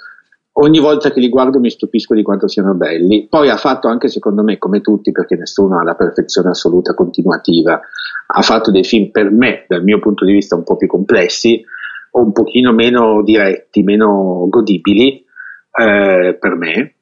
[0.58, 3.28] ogni volta che li guardo mi stupisco di quanto siano belli.
[3.30, 7.80] Poi ha fatto anche secondo me, come tutti, perché nessuno ha la perfezione assoluta continuativa,
[8.28, 11.64] ha fatto dei film per me, dal mio punto di vista, un po' più complessi
[12.12, 15.26] o un pochino meno diretti, meno godibili
[15.72, 16.96] eh, per me.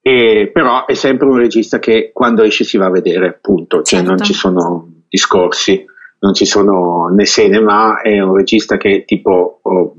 [0.00, 3.98] E, però è sempre un regista che quando esce si va a vedere, punto, cioè
[3.98, 4.08] Certo.
[4.08, 5.84] non ci sono discorsi,
[6.20, 9.94] non ci sono né se né ma, è un regista che tipo oh,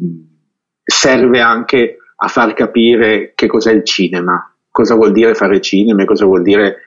[0.84, 6.26] serve anche a far capire che cos'è il cinema, cosa vuol dire fare cinema cosa
[6.26, 6.84] vuol dire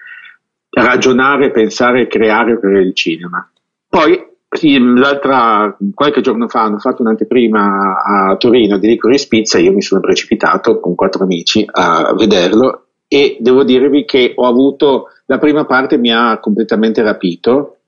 [0.71, 3.47] ragionare, pensare e creare per il cinema.
[3.89, 9.73] Poi sì, l'altra, qualche giorno fa hanno fatto un'anteprima a Torino di Licorice Pizza, io
[9.73, 15.39] mi sono precipitato con quattro amici a vederlo e devo dirvi che ho avuto, la
[15.39, 17.79] prima parte mi ha completamente rapito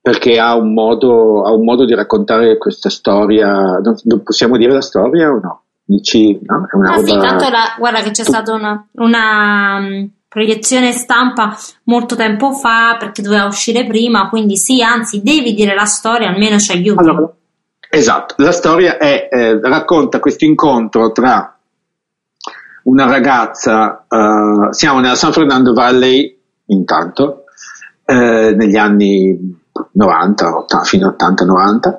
[0.00, 4.72] perché ha un modo, ha un modo di raccontare questa storia, non, non possiamo dire
[4.72, 5.62] la storia o no?
[5.84, 6.66] Dici, no?
[6.70, 10.92] È una Ah sì, roba- tanto la- guarda che c'è stata una, una, mm, proiezione
[10.92, 16.30] stampa molto tempo fa perché doveva uscire prima, quindi sì, anzi devi dire la storia,
[16.30, 17.00] almeno ci aiuti.
[17.00, 17.30] Allora,
[17.90, 21.54] esatto, la storia è, eh, racconta questo incontro tra
[22.84, 27.44] una ragazza, eh, siamo nella San Fernando Valley intanto,
[28.06, 29.60] eh, negli anni
[29.92, 31.98] 90, 80, fino a 80-90,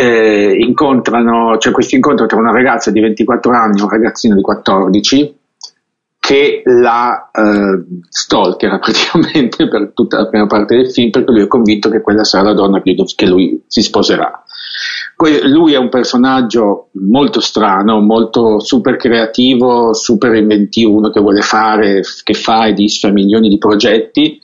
[0.00, 4.42] eh, incontrano, c'è questo incontro tra una ragazza di 24 anni e un ragazzino di
[4.42, 5.36] 14
[6.20, 11.48] che la eh, stalkera praticamente per tutta la prima parte del film perché lui è
[11.48, 14.44] convinto che quella sarà la donna che lui si sposerà.
[15.46, 22.02] Lui è un personaggio molto strano, molto super creativo, super inventivo, uno che vuole fare,
[22.22, 24.38] che fa e disfa milioni di progetti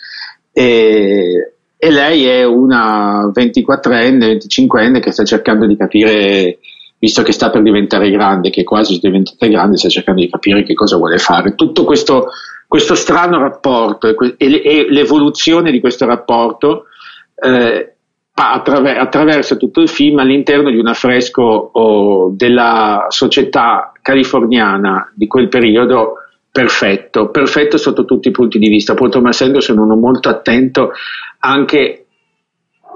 [0.51, 6.58] e, e lei è una 24enne, 25enne che sta cercando di capire,
[6.98, 10.62] visto che sta per diventare grande, che è quasi diventata grande, sta cercando di capire
[10.62, 11.54] che cosa vuole fare.
[11.54, 12.28] Tutto questo,
[12.66, 16.87] questo strano rapporto e, l'evoluzione di questo rapporto
[17.34, 17.94] eh,
[18.34, 25.48] attraver- attraversa tutto il film all'interno di un affresco oh, della società californiana di quel
[25.48, 26.14] periodo
[26.50, 28.94] perfetto, perfetto sotto tutti i punti di vista.
[28.94, 30.92] Paul Thomas Anderson è uno molto attento
[31.44, 32.07] anche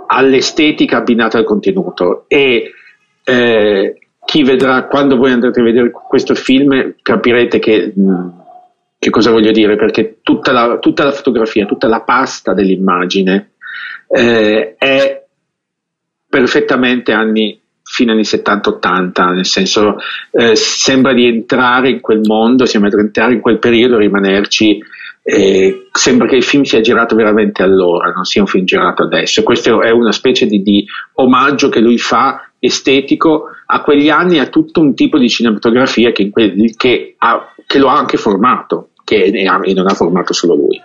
[0.07, 2.73] all'estetica abbinata al contenuto e
[3.25, 8.29] eh, chi vedrà quando voi andrete a vedere questo film capirete che, mh,
[8.99, 13.53] che cosa voglio dire perché tutta la, tutta la fotografia, tutta la pasta dell'immagine
[14.09, 15.25] eh, è
[16.27, 19.97] perfettamente anni fino agli 70-80, nel senso
[20.31, 24.79] eh, sembra di entrare in quel mondo, sembra di entrare in quel periodo e rimanerci.
[25.31, 29.43] Eh, sembra che il film sia girato veramente allora, non sia un film girato adesso.
[29.43, 30.87] Questo è una specie di, di
[31.17, 36.13] omaggio che lui fa estetico a quegli anni e a tutto un tipo di cinematografia
[36.13, 36.31] che,
[36.75, 40.81] che ha- che lo ha anche formato, che e non ha formato solo lui.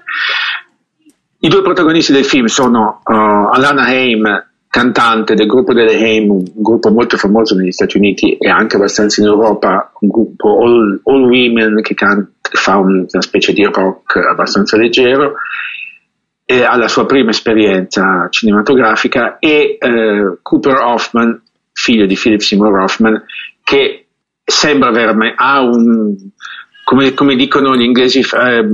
[1.39, 6.43] I due protagonisti del film sono uh, Alana Haim, cantante del gruppo delle Haim, un
[6.53, 11.23] gruppo molto famoso negli Stati Uniti e anche abbastanza in Europa, un gruppo all, all
[11.29, 15.35] women che, can- che fa un- una specie di rock abbastanza leggero,
[16.45, 23.23] ha la sua prima esperienza cinematografica, e eh, Cooper Hoffman, figlio di Philip Seymour Hoffman,
[23.63, 24.07] che
[24.43, 26.15] sembra veramente, ha un,
[26.83, 28.67] come, come dicono gli inglesi, eh,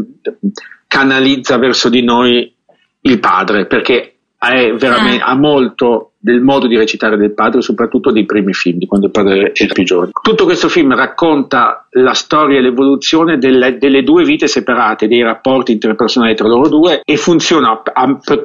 [0.87, 2.53] canalizza verso di noi
[3.01, 4.18] il padre, perché.
[4.39, 9.11] Ha molto del modo di recitare del padre, soprattutto dei primi film, di quando il
[9.11, 10.11] padre era più giovane.
[10.21, 15.71] Tutto questo film racconta la storia e l'evoluzione delle, delle due vite separate, dei rapporti
[15.71, 17.81] interpersonali tra loro due e funziona,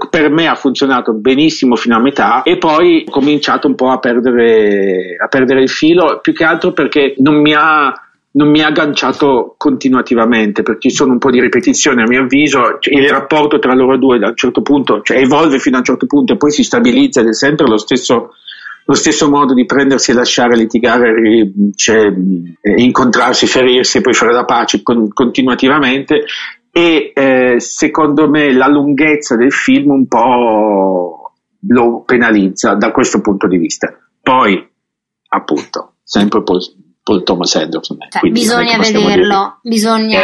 [0.09, 3.99] per me ha funzionato benissimo fino a metà e poi ho cominciato un po' a
[3.99, 7.93] perdere, a perdere il filo, più che altro perché non mi ha
[8.37, 12.79] non mi ha agganciato continuativamente perché ci sono un po' di ripetizioni a mio avviso
[12.81, 15.85] cioè, il rapporto tra loro due da un certo punto cioè evolve fino a un
[15.85, 18.31] certo punto e poi si stabilizza ed è sempre lo stesso
[18.87, 21.15] lo stesso modo di prendersi e lasciare litigare
[21.75, 22.13] cioè,
[22.77, 26.25] incontrarsi, ferirsi e poi fare la pace con- continuativamente.
[26.71, 31.33] E eh, secondo me la lunghezza del film un po'
[31.69, 33.97] lo penalizza da questo punto di vista.
[34.21, 34.69] Poi
[35.29, 36.61] appunto sempre Paul
[37.23, 40.21] Thomas Anderson eh, Cioè, quindi bisogna vederlo, dire- bisogna,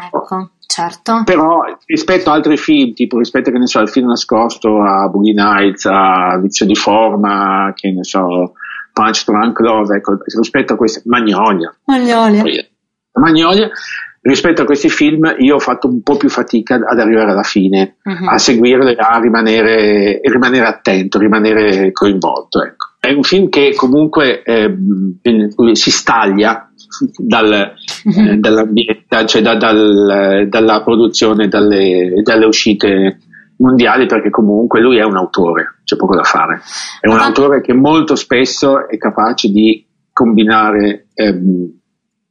[0.00, 1.22] Eh, ecco, Certo.
[1.24, 5.32] Però rispetto a altri film, tipo rispetto che ne so, al film nascosto, a Boogie
[5.32, 8.54] Nights, a Vizio di Forma, che ne so,
[8.92, 11.72] Punch Drunk Love, ecco, rispetto a questi, Magnolia.
[11.84, 12.42] Magnolia.
[13.12, 13.70] Magnolia,
[14.22, 17.96] rispetto a questi film io ho fatto un po' più fatica ad arrivare alla fine,
[18.02, 18.26] Mhm.
[18.28, 22.64] a seguirle, a rimanere, e rimanere attento, rimanere coinvolto.
[22.64, 22.83] Ecco.
[23.04, 25.18] È un film che comunque ehm,
[25.72, 26.70] si staglia
[27.18, 33.18] dal, eh, dall'ambiente, cioè da- dal- dalla produzione, dalle, dalle uscite
[33.58, 36.62] mondiali, perché comunque lui è un autore, c'è poco da fare.
[37.00, 41.70] È un Ma- autore che molto spesso è capace di combinare ehm,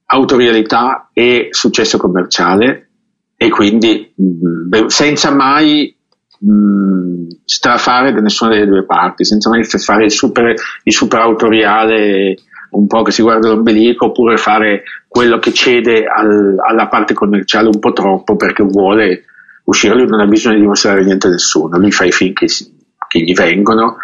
[0.06, 2.90] autorialità e successo commerciale
[3.36, 5.96] e quindi mh, beh, senza mai
[6.44, 10.54] mh, strafare da nessuna delle due parti, senza mai fare il super,
[10.84, 12.36] il super autoriale
[12.72, 17.68] un po' che si guarda l'ombelico oppure fare quello che cede al- alla parte commerciale
[17.68, 19.26] un po' troppo perché vuole
[19.66, 22.48] uscire, lui non ha bisogno di dimostrare niente a nessuno, lui fa i film che,
[22.48, 23.98] che gli vengono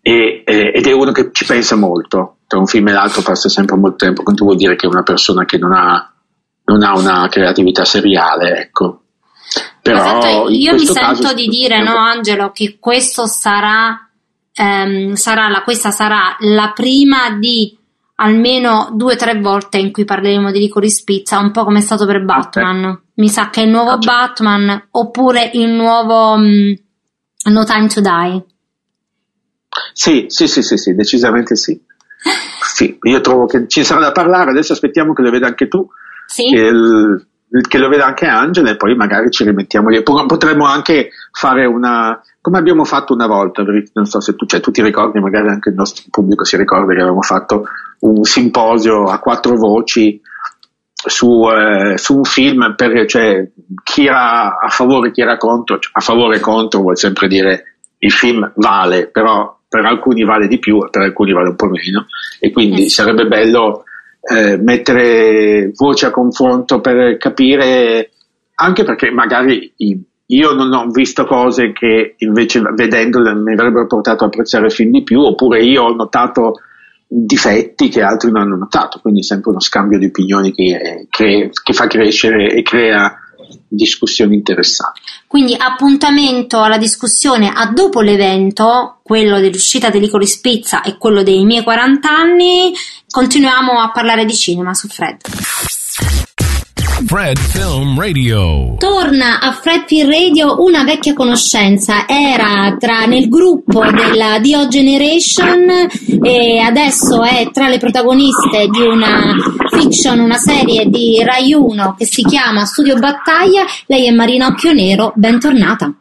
[0.00, 3.48] e- eh, ed è uno che ci pensa molto, tra un film e l'altro passa
[3.48, 6.10] sempre molto tempo, quindi vuol dire che è una persona che non ha,
[6.64, 8.99] non ha una creatività seriale, ecco.
[9.82, 14.08] Però in io mi sento di dire, no, Angelo, che questo sarà,
[14.52, 17.76] ehm, sarà la, questa sarà la prima di
[18.16, 21.82] almeno due o tre volte in cui parleremo di Licorice Pizza, un po' come è
[21.82, 23.00] stato per Batman.
[23.14, 24.06] Mi sa che è il nuovo certo.
[24.06, 26.72] Batman oppure il nuovo mm,
[27.50, 28.44] No Time to Die.
[29.92, 31.80] Sì, sì, sì, sì, sì, decisamente sì.
[32.62, 35.86] Sì, io trovo che ci sarà da parlare, adesso aspettiamo che lo veda anche tu,
[36.26, 36.46] Sì?
[36.46, 37.26] il-
[37.68, 40.02] che lo veda anche Angela e poi magari ci rimettiamo lì.
[40.02, 44.60] Po- Potremmo anche fare una, come abbiamo fatto una volta, non so se tu, cioè,
[44.60, 47.64] tu ti ricordi, magari anche il nostro pubblico si ricorda che avevamo fatto
[48.00, 50.20] un simposio a quattro voci
[50.92, 53.48] su, eh, su un film per cioè,
[53.82, 57.64] chi era a favore, chi era contro, Cioè, a favore e contro vuol sempre dire
[57.98, 61.66] il film vale, però per alcuni vale di più e per alcuni vale un po'
[61.66, 62.06] meno
[62.40, 63.84] e quindi Eh sarebbe bello
[64.20, 68.10] eh, mettere voce a confronto per capire
[68.54, 69.72] anche perché magari
[70.26, 75.02] io non ho visto cose che invece vedendole mi avrebbero portato a apprezzare film di
[75.02, 76.60] più oppure io ho notato
[77.06, 81.72] difetti che altri non hanno notato quindi sempre uno scambio di opinioni che, che- che
[81.72, 83.16] fa crescere e crea
[83.68, 85.00] discussioni interessanti.
[85.26, 91.44] Quindi appuntamento alla discussione a dopo l'evento, quello dell'uscita di Licorice Pizza e quello dei
[91.44, 92.72] miei 40 anni,
[93.10, 95.18] continuiamo a parlare di cinema su Fred.
[97.06, 98.76] Fred Film Radio.
[98.78, 105.88] Torna a Fred Film Radio una vecchia conoscenza, era tra, nel gruppo della Dio Generation
[106.22, 109.34] e adesso è tra le protagoniste di una
[109.70, 113.64] fiction, una serie di Rai 1 che si chiama Studio Battaglia.
[113.86, 115.92] Lei è Marina Occhio Nero, bentornata.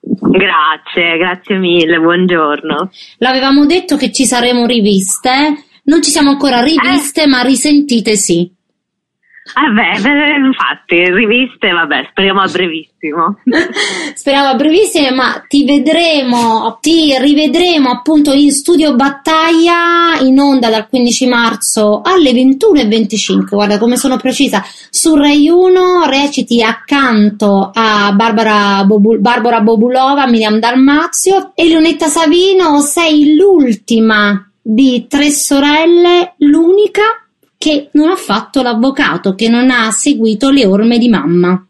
[0.00, 2.90] Grazie, grazie mille, buongiorno.
[3.18, 8.50] L'avevamo detto che ci saremmo riviste, non ci siamo ancora riviste, ma risentite sì.
[9.52, 13.40] Ah beh, beh, infatti, riviste, vabbè, speriamo a brevissimo.
[14.14, 20.88] Speriamo a brevissime, ma ti vedremo, ti rivedremo appunto in studio battaglia in onda dal
[20.88, 23.48] 15 marzo alle 21.25.
[23.50, 24.64] Guarda come sono precisa.
[24.88, 32.80] Su Rai 1 reciti accanto a Barbara, Bobu- Barbara Bobulova, Miriam Dalmazio e Lunetta Savino.
[32.80, 37.02] Sei l'ultima di tre sorelle, l'unica
[37.58, 41.66] che non ha fatto l'avvocato, che non ha seguito le orme di mamma.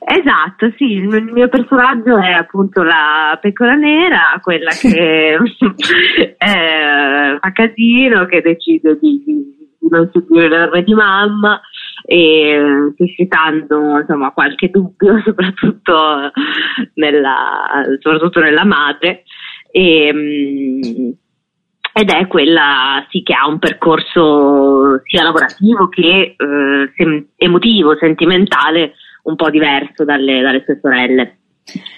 [0.00, 5.36] Esatto, sì, il mio personaggio è appunto la pecora nera, quella che
[6.38, 11.60] eh, fa casino, che decide di, di non seguire le orme di mamma
[12.04, 16.30] e suscitando insomma qualche dubbio soprattutto
[16.94, 19.24] nella, soprattutto nella madre
[19.70, 21.10] e, mm,
[21.98, 28.92] ed è quella sì che ha un percorso sia lavorativo che eh, sem- emotivo, sentimentale
[29.24, 31.38] un po' diverso dalle, dalle sue sorelle.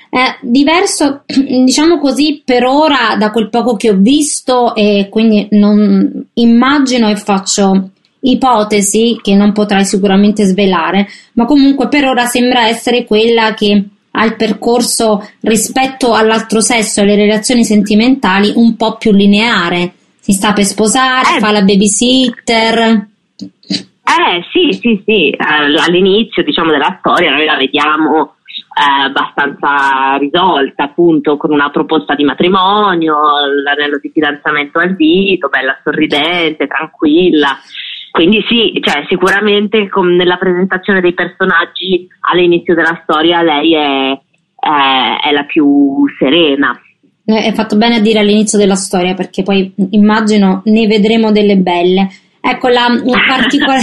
[0.09, 6.29] È diverso, diciamo così, per ora da quel poco che ho visto e quindi non
[6.33, 7.91] immagino e faccio
[8.21, 14.25] ipotesi che non potrai sicuramente svelare, ma comunque per ora sembra essere quella che ha
[14.25, 19.93] il percorso rispetto all'altro sesso e alle relazioni sentimentali un po' più lineare.
[20.19, 21.39] Si sta per sposare, Eh.
[21.41, 23.09] fa la babysitter.
[23.39, 28.35] Eh sì, sì, sì, all'inizio diciamo della storia noi la vediamo
[28.75, 33.17] eh, abbastanza risolta, appunto con una proposta di matrimonio,
[33.63, 37.59] l'anello di fidanzamento al dito, bella sorridente, tranquilla.
[38.11, 45.29] Quindi sì, cioè, sicuramente com- nella presentazione dei personaggi all'inizio della storia lei è, è,
[45.29, 46.79] è la più serena.
[47.25, 51.57] Eh, È fatto bene a dire all'inizio della storia perché poi immagino ne vedremo delle
[51.57, 52.09] belle.
[52.41, 52.87] Ecco, la,
[53.29, 53.79] particola-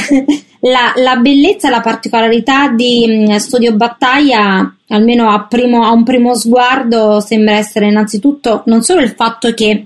[0.61, 6.03] la, la bellezza e la particolarità di mm, Studio Battaglia, almeno a, primo- a un
[6.03, 9.85] primo sguardo, sembra essere innanzitutto non solo il fatto che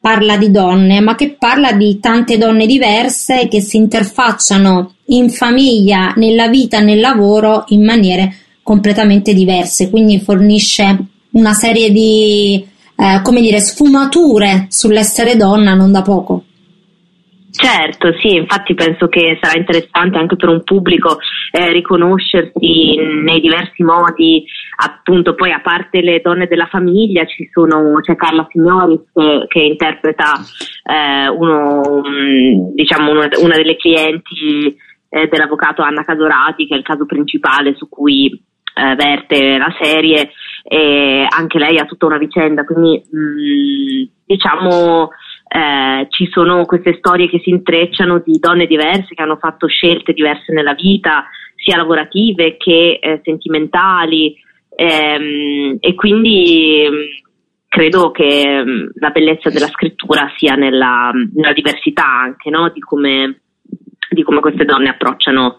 [0.00, 6.12] parla di donne, ma che parla di tante donne diverse che si interfacciano in famiglia,
[6.16, 10.96] nella vita, nel lavoro in maniere completamente diverse, quindi fornisce
[11.32, 12.64] una serie di,
[12.96, 16.44] eh, come dire, sfumature sull'essere donna non da poco.
[17.50, 21.18] Certo, sì, infatti penso che sarà interessante anche per un pubblico
[21.50, 22.94] eh, riconoscersi
[23.24, 24.44] nei diversi modi,
[24.80, 29.60] appunto poi a parte le donne della famiglia ci sono, c'è Carla Signoris che, che
[29.60, 30.34] interpreta
[30.84, 34.76] eh, uno, mh, diciamo uno- una delle clienti
[35.08, 40.30] eh, dell'avvocato Anna Casorati che è il caso principale su cui eh, verte la serie.
[40.62, 45.08] E anche lei ha tutta una vicenda, quindi mh, diciamo
[45.48, 50.12] eh, ci sono queste storie che si intrecciano di donne diverse che hanno fatto scelte
[50.12, 51.24] diverse nella vita,
[51.56, 54.36] sia lavorative che eh, sentimentali
[54.84, 57.26] e quindi mh,
[57.68, 62.70] credo che mh, la bellezza della scrittura sia nella, nella diversità anche no?
[62.70, 63.40] di, come,
[64.10, 65.56] di come queste donne approcciano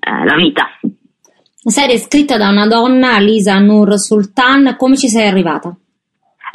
[0.00, 0.68] eh, la vita.
[0.82, 5.76] La serie è scritta da una donna, Lisa Nur Sultan, come ci sei arrivata?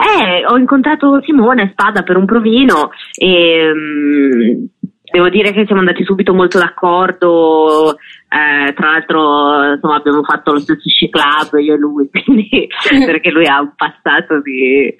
[0.01, 4.63] Eh, ho incontrato Simone Spada per un provino e mm,
[5.11, 7.97] devo dire che siamo andati subito molto d'accordo.
[8.29, 12.67] eh, tra l'altro, insomma, abbiamo fatto lo stesso sci club io e lui, quindi,
[13.05, 14.93] perché lui ha un passato di,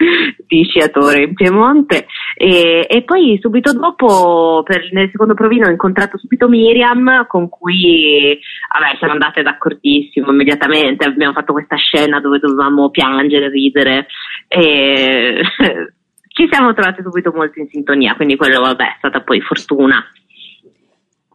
[0.46, 2.08] di sciatore in Piemonte.
[2.36, 8.38] E, e poi subito dopo, per- nel secondo provino, ho incontrato subito Miriam, con cui
[8.74, 11.06] vabbè, siamo andate d'accordissimo immediatamente.
[11.06, 14.08] Abbiamo fatto questa scena dove dovevamo piangere, ridere
[14.50, 15.42] e
[16.42, 20.04] ci siamo trovate subito molto in sintonia, quindi quello vabbè è stata poi fortuna.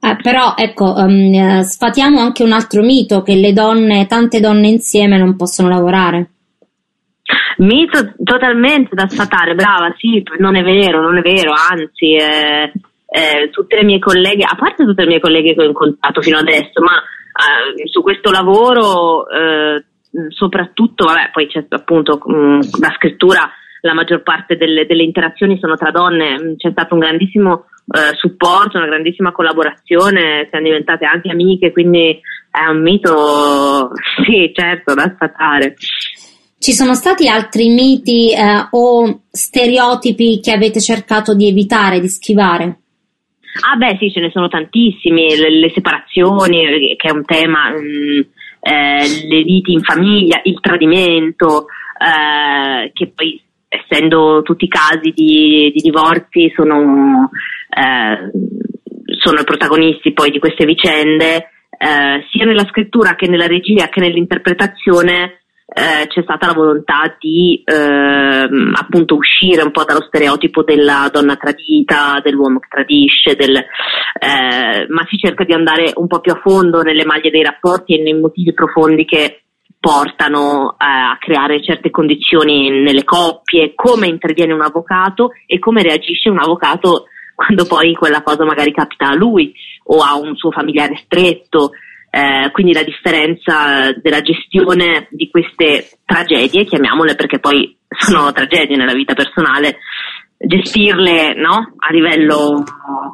[0.01, 5.17] Eh, però ecco, eh, sfatiamo anche un altro mito che le donne, tante donne insieme
[5.17, 6.31] non possono lavorare.
[7.59, 12.73] Mito totalmente da sfatare, brava, sì, non è vero, non è vero, anzi, eh,
[13.09, 16.37] eh, tutte le mie colleghe, a parte tutte le mie colleghe che ho incontrato fino
[16.37, 19.85] adesso, ma eh, su questo lavoro, eh,
[20.29, 23.51] soprattutto, vabbè, poi c'è appunto mh, la scrittura,
[23.81, 28.17] la maggior parte delle, delle interazioni sono tra donne, mh, c'è stato un grandissimo eh,
[28.17, 32.21] supporto, una grandissima collaborazione, siamo diventate anche amiche, quindi
[32.51, 33.91] è un mito,
[34.25, 35.75] sì, certo, da sfatare.
[36.59, 42.81] Ci sono stati altri miti eh, o stereotipi che avete cercato di evitare, di schivare?
[43.61, 47.71] Ah beh sì, ce ne sono tantissimi, le, le separazioni, eh, che è un tema,
[47.71, 48.21] mm,
[48.61, 51.67] eh, le liti in famiglia, il tradimento,
[51.99, 53.41] eh, che poi
[53.83, 57.31] essendo tutti casi di, di divorzi sono,
[57.69, 58.31] eh,
[59.19, 64.01] sono i protagonisti poi di queste vicende, eh, sia nella scrittura che nella regia che
[64.01, 71.11] nell'interpretazione eh, c'è stata la volontà di ehm, appunto uscire un po' dallo stereotipo della
[71.13, 76.33] donna tradita, dell'uomo che tradisce, del, eh, ma si cerca di andare un po' più
[76.33, 79.46] a fondo nelle maglie dei rapporti e nei motivi profondi che
[79.87, 86.41] portano a creare certe condizioni nelle coppie, come interviene un avvocato e come reagisce un
[86.41, 87.05] avvocato
[87.37, 91.71] quando poi quella cosa magari capita a lui o a un suo familiare stretto.
[92.11, 98.93] Eh, quindi la differenza della gestione di queste tragedie, chiamiamole perché poi sono tragedie nella
[98.93, 99.77] vita personale,
[100.37, 101.75] gestirle no?
[101.79, 102.65] a livello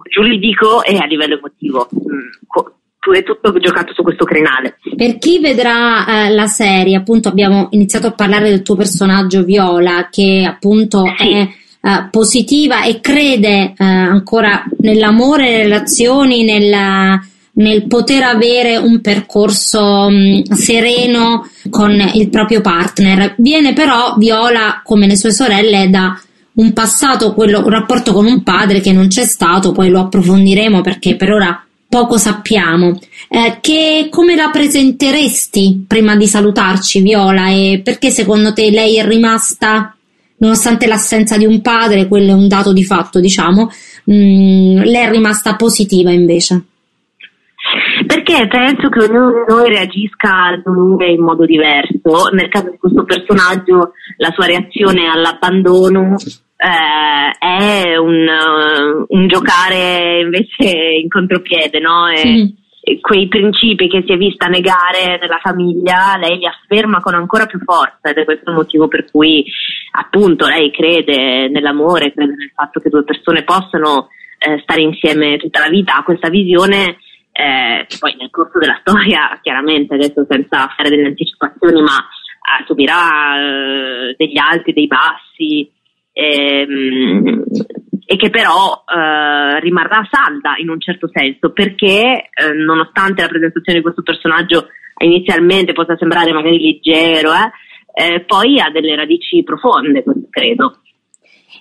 [0.09, 1.87] giuridico e a livello emotivo.
[1.95, 2.77] Mm, co-
[3.11, 4.79] è tutto giocato su questo crinale.
[4.95, 10.09] Per chi vedrà eh, la serie, appunto abbiamo iniziato a parlare del tuo personaggio Viola,
[10.11, 11.33] che appunto Sì.
[11.33, 11.49] è
[11.85, 17.21] eh, positiva e crede eh, ancora nell'amore, nelle relazioni, nella-
[17.55, 23.35] nel poter avere un percorso mh, sereno con il proprio partner.
[23.39, 26.19] Viene però Viola, come le sue sorelle, da
[26.55, 30.81] un passato, quello, un rapporto con un padre che non c'è stato, poi lo approfondiremo
[30.83, 32.99] perché per ora poco sappiamo.
[33.29, 37.51] Eh, che, come la presenteresti prima di salutarci, Viola?
[37.51, 39.95] E perché secondo te lei è rimasta,
[40.39, 43.69] nonostante l'assenza di un padre, quello è un dato di fatto, diciamo,
[44.05, 46.65] mh, lei è rimasta positiva invece?
[48.07, 52.31] Perché penso che ognuno di noi reagisca al dolore in modo diverso.
[52.33, 56.17] Nel caso di questo personaggio, la sua reazione all'abbandono
[56.63, 62.09] eh, è un, uh, un, giocare invece in contropiede, no?
[62.09, 62.55] E, sì.
[62.83, 67.47] e quei principi che si è vista negare nella famiglia, lei li afferma con ancora
[67.47, 69.45] più forza ed è questo il motivo per cui
[69.93, 74.09] appunto lei crede nell'amore, crede nel fatto che due persone possano
[74.39, 76.99] eh, stare insieme tutta la vita, ha questa visione
[77.33, 82.65] eh, che poi nel corso della storia, chiaramente adesso senza fare delle anticipazioni, ma eh,
[82.67, 85.69] subirà eh, degli alti, dei bassi,
[86.13, 87.45] ehm,
[88.05, 93.79] e che però eh, rimarrà salda in un certo senso perché eh, nonostante la presentazione
[93.79, 94.67] di questo personaggio
[95.03, 97.31] inizialmente possa sembrare magari leggero,
[97.95, 100.79] eh, poi ha delle radici profonde, credo.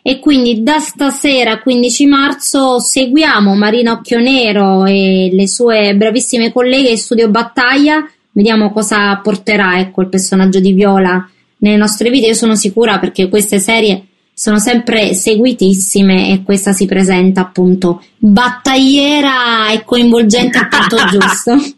[0.04, 6.98] E quindi da stasera 15 marzo seguiamo Marina Occhionero e le sue bravissime colleghe in
[6.98, 11.30] studio Battaglia, vediamo cosa porterà ecco, il personaggio di Viola
[11.60, 12.28] nelle nostre vite.
[12.28, 14.08] Io sono sicura perché queste serie
[14.42, 21.76] sono sempre seguitissime e questa si presenta appunto battagliera e coinvolgente al punto giusto.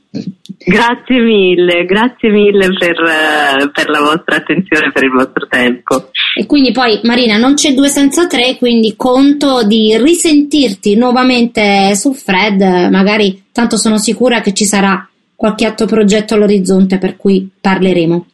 [0.65, 6.09] Grazie mille, grazie mille per, uh, per, la vostra attenzione, per il vostro tempo.
[6.37, 12.13] E quindi poi Marina non c'è due senza tre, quindi conto di risentirti nuovamente su
[12.13, 15.05] Fred, magari tanto sono sicura che ci sarà
[15.35, 18.27] qualche altro progetto all'orizzonte per cui parleremo.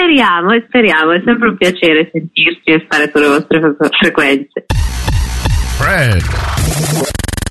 [0.00, 4.64] Speriamo, eh, speriamo, è sempre un piacere sentirci e stare sulle vostre frequenze.
[5.76, 6.22] Fred.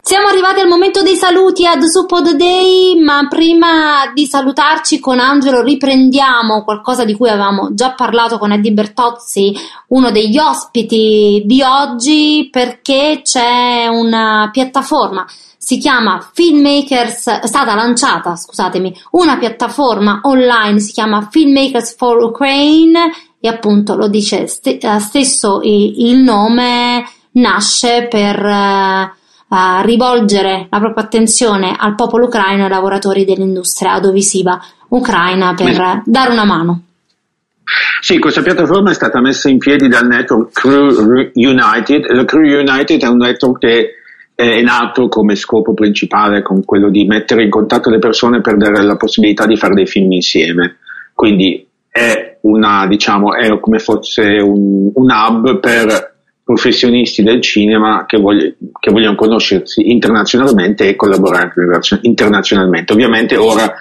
[0.10, 5.62] Siamo arrivati al momento dei saluti ad Suppod Day, ma prima di salutarci con Angelo
[5.62, 9.56] riprendiamo qualcosa di cui avevamo già parlato con Eddie Bertozzi,
[9.90, 15.28] uno degli ospiti di oggi, perché c'è una piattaforma
[15.60, 23.12] si chiama Filmmakers, è stata lanciata, scusatemi, una piattaforma online, si chiama Filmmakers for Ukraine
[23.40, 29.18] e appunto lo dice st- eh, stesso il nome, nasce per
[29.50, 35.76] uh, rivolgere la propria attenzione al popolo ucraino e ai lavoratori dell'industria audiovisiva ucraina per
[35.76, 36.02] Beh.
[36.06, 36.84] dare una mano.
[38.02, 42.12] Sì, questa piattaforma è stata messa in piedi dal network Crew United.
[42.12, 43.94] La Crew United è un network che
[44.34, 48.82] è nato come scopo principale con quello di mettere in contatto le persone per dare
[48.82, 50.78] la possibilità di fare dei film insieme.
[51.14, 56.19] Quindi è una, diciamo, è come fosse un, un hub per
[56.50, 61.52] professionisti del cinema che, voglia, che, vogliono conoscersi internazionalmente e collaborare
[62.02, 62.92] internazionalmente.
[62.92, 63.72] Ovviamente ora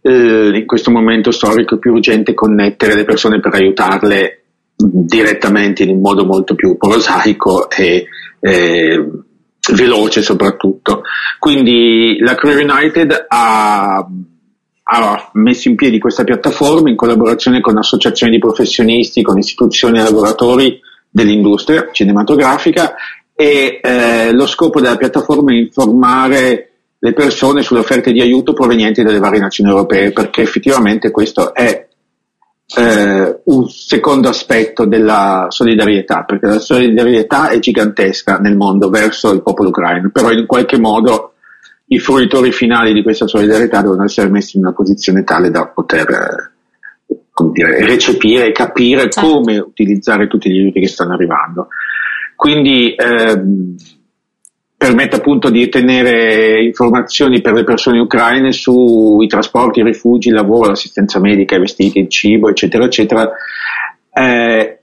[0.00, 5.90] eh, in questo momento storico è più urgente connettere le persone per aiutarle direttamente in
[5.90, 8.06] un modo molto più prosaico e
[8.40, 9.08] eh,
[9.74, 11.02] veloce soprattutto.
[11.38, 18.32] Quindi la Crew United ha, ha, messo in piedi questa piattaforma in collaborazione con associazioni
[18.32, 20.80] di professionisti, con istituzioni e lavoratori
[21.12, 22.94] dell'industria cinematografica
[23.34, 29.02] e eh, lo scopo della piattaforma è informare le persone sulle offerte di aiuto provenienti
[29.02, 31.86] dalle varie nazioni europee perché effettivamente questo è
[32.74, 39.42] eh, un secondo aspetto della solidarietà, perché la solidarietà è gigantesca nel mondo verso il
[39.42, 41.34] popolo ucraino, però in qualche modo
[41.86, 46.08] i fruitori finali di questa solidarietà devono essere messi in una posizione tale da poter
[46.08, 46.51] eh,
[47.52, 49.20] dire, recepire e capire certo.
[49.20, 51.68] come utilizzare tutti gli aiuti che stanno arrivando.
[52.36, 53.76] Quindi ehm,
[54.76, 60.70] permette appunto di tenere informazioni per le persone ucraine sui trasporti, i rifugi, il lavoro,
[60.70, 63.30] l'assistenza medica, i vestiti, il cibo, eccetera, eccetera,
[64.12, 64.80] eh,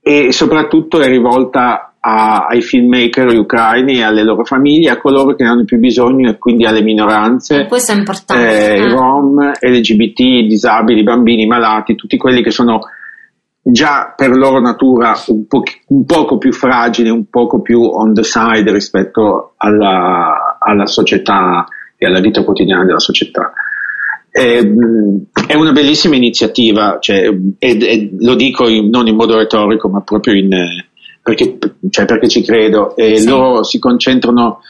[0.00, 5.44] e soprattutto è rivolta a, ai filmmaker ucraini e alle loro famiglie, a coloro che
[5.44, 10.46] ne hanno più bisogno e quindi alle minoranze, questo è importante, eh, i rom, LGBT,
[10.46, 12.80] disabili, bambini, malati, tutti quelli che sono
[13.62, 18.22] già per loro natura un, po- un, poco più fragili, un poco più on the
[18.22, 23.52] side rispetto alla, alla società e alla vita quotidiana della società.
[24.30, 24.60] È,
[25.46, 27.28] è una bellissima iniziativa, cioè,
[27.58, 30.48] e, e lo dico in, non in modo retorico, ma proprio in,
[31.22, 31.58] perché,
[31.90, 32.94] cioè perché, ci credo.
[32.96, 33.28] E sì.
[33.28, 34.60] Loro si concentrano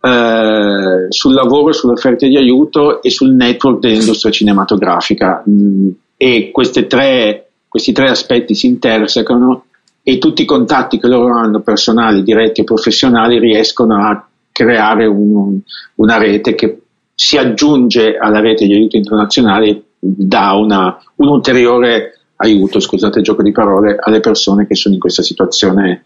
[0.00, 5.42] eh, sul lavoro, sulle offerte di aiuto e sul network dell'industria cinematografica.
[5.48, 6.52] Mm, e
[6.88, 7.44] tre
[7.74, 9.64] questi tre aspetti si intersecano
[10.00, 15.58] e tutti i contatti che loro hanno, personali, diretti o professionali, riescono a creare un,
[15.96, 16.82] una rete che
[17.12, 23.24] si aggiunge alla rete di aiuto internazionale e dà una, un ulteriore aiuto, scusate il
[23.24, 26.04] gioco di parole, alle persone che sono in questa situazione,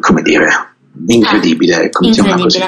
[0.00, 0.48] come dire,
[1.06, 2.42] incredibile, ecco, incredibile.
[2.42, 2.62] così.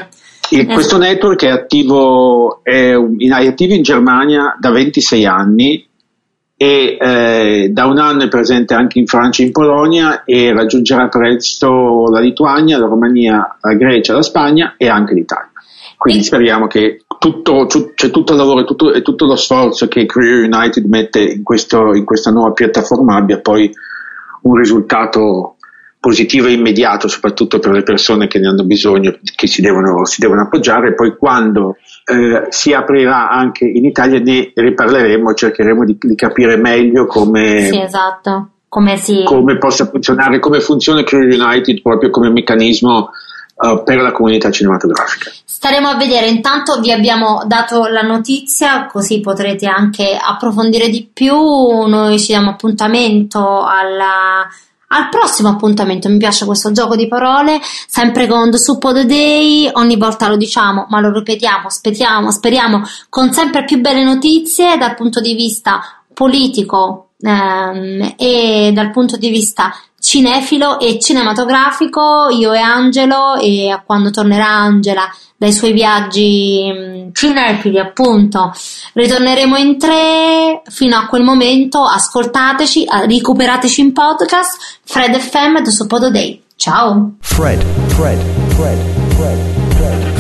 [0.51, 5.89] Il, questo network è attivo, è, è attivo in Germania da 26 anni
[6.59, 11.09] e eh, da un anno è presente anche in Francia e in Polonia e raggiungerà
[11.09, 15.51] presto la Lituania, la Romania, la Grecia, la Spagna e anche l'Italia.
[15.97, 20.07] Quindi speriamo che tutto, tu, cioè tutto il lavoro e tutto, tutto, lo sforzo che
[20.07, 23.71] Career United mette in, questo, in questa nuova piattaforma abbia poi
[24.43, 25.57] un risultato
[25.99, 30.21] positivo e immediato, soprattutto per le persone che ne hanno bisogno, che si devono, si
[30.21, 36.15] devono appoggiare, poi quando eh, si aprirà anche in Italia ne riparleremo, cercheremo di, di
[36.15, 38.51] capire meglio come, sì, esatto.
[38.69, 39.25] come, si...
[39.25, 43.11] come possa funzionare, come funziona Career United proprio come meccanismo
[43.57, 45.31] uh, per la comunità cinematografica.
[45.45, 51.35] Staremo a vedere, intanto vi abbiamo dato la notizia così potrete anche approfondire di più,
[51.35, 54.47] noi ci diamo appuntamento alla
[54.89, 59.97] al prossimo appuntamento, mi piace questo gioco di parole, sempre con The the Day, ogni
[59.97, 65.21] volta lo diciamo, ma lo ripetiamo, speriamo, speriamo, con sempre più belle notizie dal punto
[65.21, 65.81] di vista
[66.13, 69.75] politico ehm, e dal punto di vista
[70.07, 77.79] cinefilo e cinematografico, io e Angelo, e quando tornerà Angela dai suoi viaggi mm, cinefili
[77.79, 78.53] appunto
[78.95, 86.11] ritorneremo in tre fino a quel momento ascoltateci recuperateci in podcast Fred FM The Sopodo
[86.11, 88.19] Day ciao Fred Fred
[88.55, 88.79] Fred
[89.15, 89.56] Fred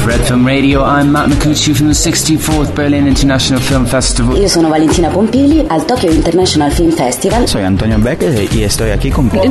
[0.07, 4.37] Red Film Radio, I'm Matt Micucci from the 64th Berlin International Film Festival.
[4.37, 7.49] Io sono Valentina Pompili al Tokyo International Film Festival.
[7.49, 9.29] Soy Antonio Becker y estoy qui con...
[9.33, 9.51] Im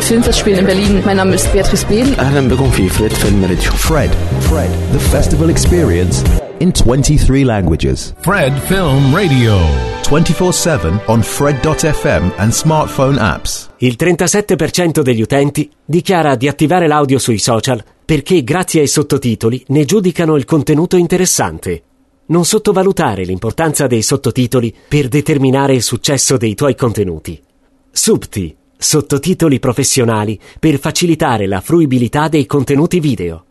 [0.00, 1.02] Film Festival in Berlin.
[1.04, 2.14] Mein Name ist Beatrice Biel.
[2.16, 3.70] Ahlan bikum fi Fred Film Radio.
[3.72, 6.24] Fred, Fred, the festival experience
[6.60, 8.14] in 23 languages.
[8.20, 9.58] Fred Film Radio.
[10.04, 13.68] 24-7 on Fred.fm and smartphone apps.
[13.76, 19.84] Il 37% degli utenti dichiara di attivare l'audio sui social perché grazie ai sottotitoli ne
[19.84, 21.82] giudicano il contenuto interessante.
[22.26, 27.40] Non sottovalutare l'importanza dei sottotitoli per determinare il successo dei tuoi contenuti.
[27.88, 33.44] Subti, sottotitoli professionali per facilitare la fruibilità dei contenuti video.